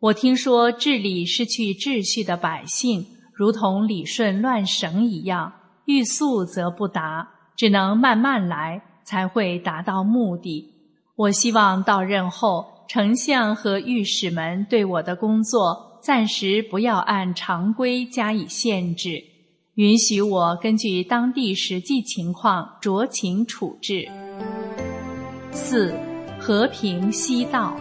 [0.00, 5.52] 我听说治理失去秩序的百姓，如同理顺乱绳一样，
[5.86, 7.26] 欲速则不达，
[7.56, 10.70] 只能慢慢来，才会达到目的。
[11.16, 19.22] 我希望到任后，丞相和御史们对我的工作暂时不要按常规加以限制，
[19.76, 24.06] 允许我根据当地实际情况酌情处置。
[25.50, 25.94] 四，
[26.38, 27.74] 和平西道。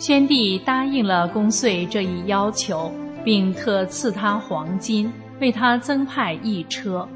[0.00, 2.90] 宣帝答应了公遂这一要求，
[3.22, 7.06] 并特赐他黄金，为他增派一车。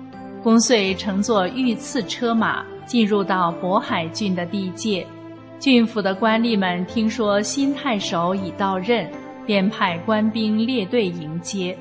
[0.43, 5.07] 公遂乘坐御赐车马，进入到渤海郡的地界。
[5.59, 9.11] 郡府的官吏们听说新太守已到任，
[9.47, 11.74] 便派官兵列队迎接。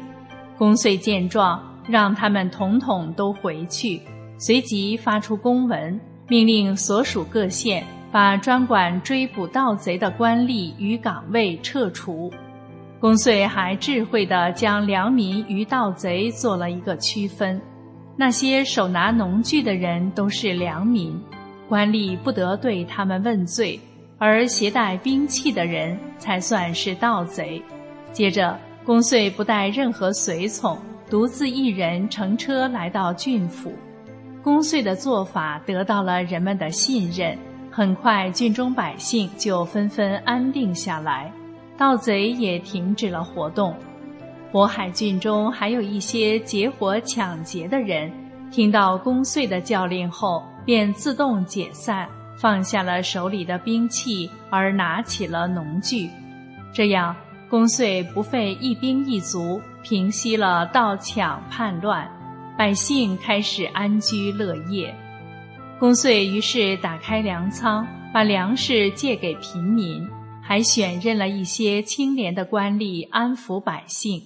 [0.57, 3.99] 公遂见状，让他们统统都回去，
[4.37, 5.99] 随即发出公文，
[6.29, 7.83] 命令所属各县。
[8.13, 12.31] 把专管追捕盗贼的官吏与岗位撤除，
[12.99, 17.59] 公遂还智慧地将良民与盗贼做了一个区分。
[18.15, 21.19] 那些手拿农具的人都是良民，
[21.67, 23.79] 官吏不得对他们问罪；
[24.19, 27.59] 而携带兵器的人才算是盗贼。
[28.11, 28.55] 接着，
[28.85, 30.77] 公遂不带任何随从，
[31.09, 33.73] 独自一人乘车来到郡府。
[34.43, 37.35] 公遂的做法得到了人们的信任。
[37.75, 41.33] 很快，郡中百姓就纷纷安定下来，
[41.75, 43.75] 盗贼也停止了活动。
[44.51, 48.11] 渤海郡中还有一些劫火抢劫的人，
[48.51, 52.07] 听到公遂的教令后，便自动解散，
[52.37, 56.07] 放下了手里的兵器，而拿起了农具。
[56.71, 57.15] 这样，
[57.49, 62.07] 公遂不费一兵一卒，平息了盗抢叛乱，
[62.55, 64.95] 百姓开始安居乐业。
[65.83, 70.07] 公遂于是打开粮仓，把粮食借给平民，
[70.41, 74.21] 还选任了一些清廉的官吏安抚百姓。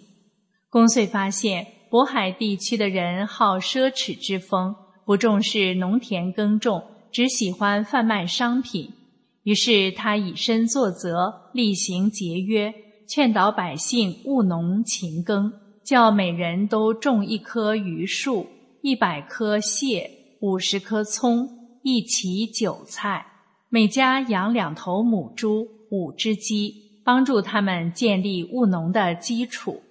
[0.69, 6.79] 公遂发现渤海地区的人好奢侈之风，不重视农田耕种，
[7.11, 8.93] 只喜欢贩卖商品。
[9.41, 12.71] 于是他以身作则，厉行节约，
[13.09, 15.51] 劝导百姓务农勤耕，
[15.83, 18.45] 叫每人都种一棵榆树，
[18.83, 20.16] 一百棵蟹。
[20.39, 21.49] 五十棵葱，
[21.81, 23.25] 一畦韭菜，
[23.69, 29.81] 每家养两头母猪，五只鸡，帮助他们建立务农的基础。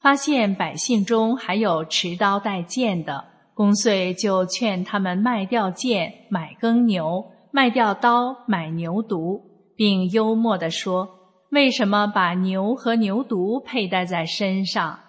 [0.00, 9.40] 发现百姓中还有持刀带剑的，公遂就劝他们卖掉剑，买耕牛；卖掉刀，买牛犊，
[9.74, 11.08] 并幽默地说
[11.50, 15.00] ：“为什么把牛和牛犊佩戴在身上？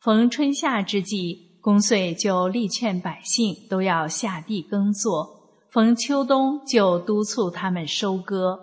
[0.00, 5.28] 逢春夏之际。”公遂就力劝百姓都要下地耕作，
[5.68, 8.56] 逢秋冬就督促他们收割。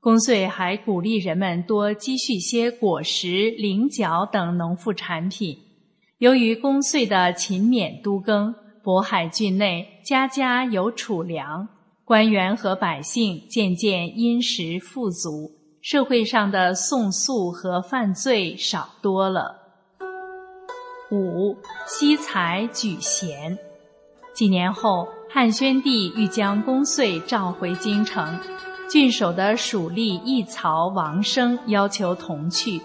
[0.00, 5.56] 公遂还鼓励人们多积蓄些果实、菱角等农副产品。
[6.18, 11.66] 由于公遂的勤勉督耕，渤海郡内家家有储粮，
[12.04, 19.65] 官员和百姓渐渐殷实富足，社会上的讼诉和犯罪少多了。
[21.10, 23.56] 五惜才举贤。
[24.34, 28.38] 几年后，汉宣帝欲将公遂召回京城，
[28.88, 32.80] 郡守的属吏义曹王生要求同去。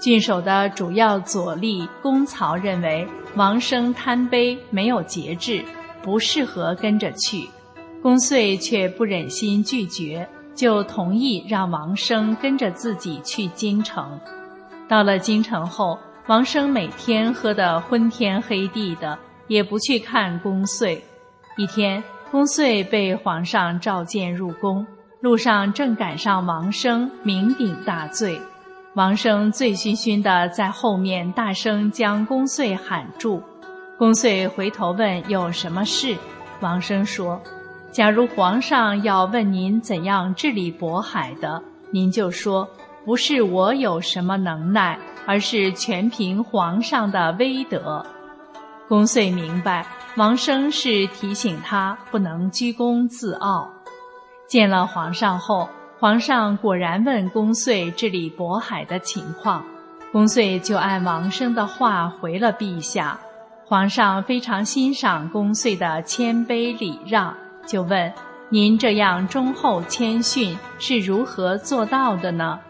[0.00, 3.06] 郡守的主要左吏公曹认为
[3.36, 5.64] 王生贪杯，没有节制，
[6.00, 7.48] 不适合跟着去。
[8.00, 14.20] 公遂却不忍心拒绝，就同意让王生跟着自己去京城。
[14.86, 15.98] 到了京城后。
[16.26, 21.04] 王生每天喝得昏天黑地的，也不去看公遂。
[21.58, 24.86] 一天，公遂被皇上召见入宫，
[25.20, 28.40] 路上正赶上王生酩酊大醉。
[28.94, 33.42] 王生醉醺醺的在后面大声将公遂喊住。
[33.98, 36.16] 公遂回头问有什么事，
[36.60, 37.38] 王生说
[37.92, 42.66] ：“假如皇上要问您怎样治理渤海的，您就说
[43.04, 48.04] 不是我有什么能耐。”而是全凭皇上的威德。
[48.86, 49.86] 公遂明白，
[50.18, 53.66] 王生是提醒他不能居功自傲。
[54.46, 55.66] 见了皇上后，
[55.98, 59.64] 皇上果然问公遂治理渤海的情况，
[60.12, 63.18] 公遂就按王生的话回了陛下。
[63.64, 67.34] 皇上非常欣赏公遂的谦卑礼让，
[67.66, 68.12] 就问：
[68.50, 72.60] 您这样忠厚谦逊是如何做到的呢？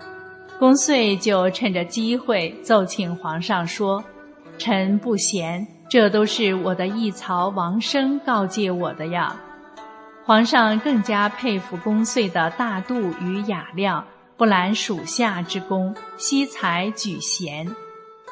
[0.58, 4.02] 公遂就趁着机会奏请皇上说
[4.56, 9.36] ：“臣不贤，这都是我的一曹王生告诫我的呀。”
[10.24, 17.68] 皇上更加佩服公遂的大度与雅量，不揽属下之功，惜才举贤。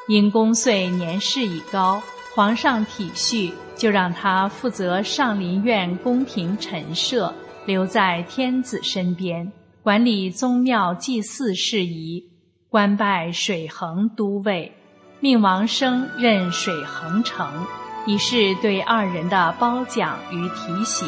[0.07, 2.01] 因公遂年事已高，
[2.33, 7.31] 皇上体恤，就让他负责上林苑宫廷陈设，
[7.65, 9.51] 留在天子身边，
[9.83, 12.29] 管理宗庙祭祀事宜，
[12.69, 14.71] 官拜水衡都尉，
[15.19, 17.51] 命王升任水衡丞，
[18.07, 21.05] 以示对二人的褒奖与提携。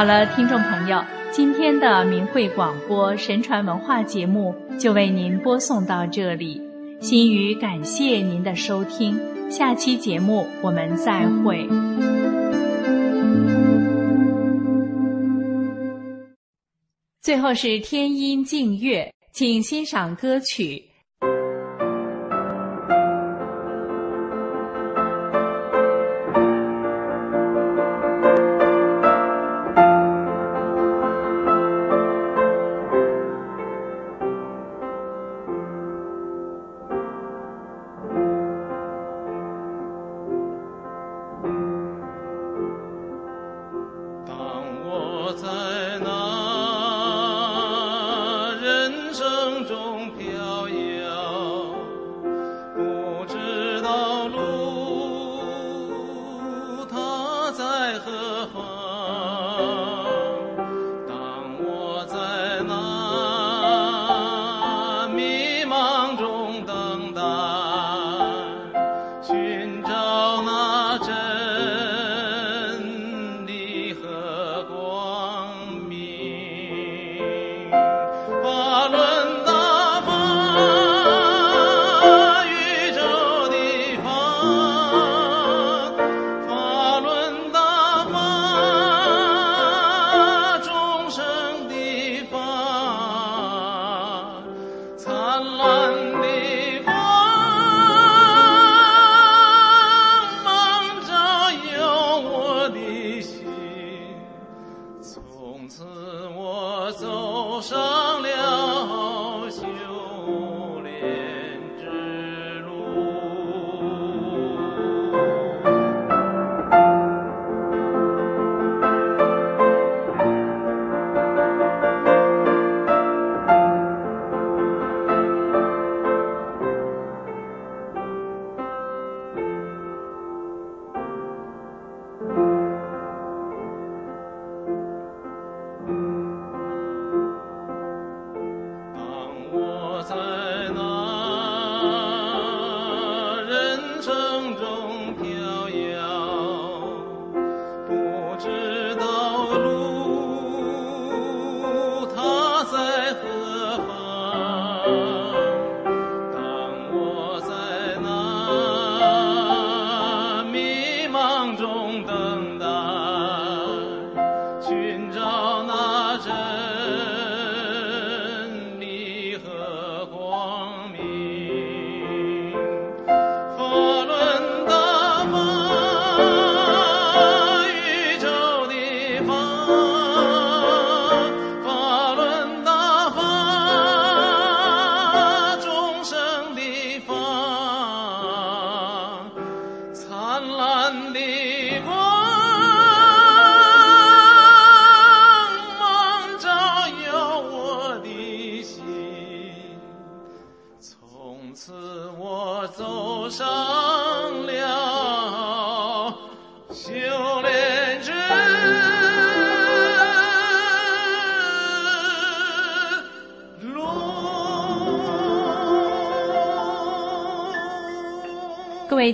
[0.00, 6.58] 好了，听众朋友，今天的明慧广播神传文化节目就为您播送到这里。
[7.02, 9.20] 心语感谢您的收听，
[9.50, 11.68] 下期节目我们再会。
[17.20, 20.82] 最后是天音静乐，请欣赏歌曲。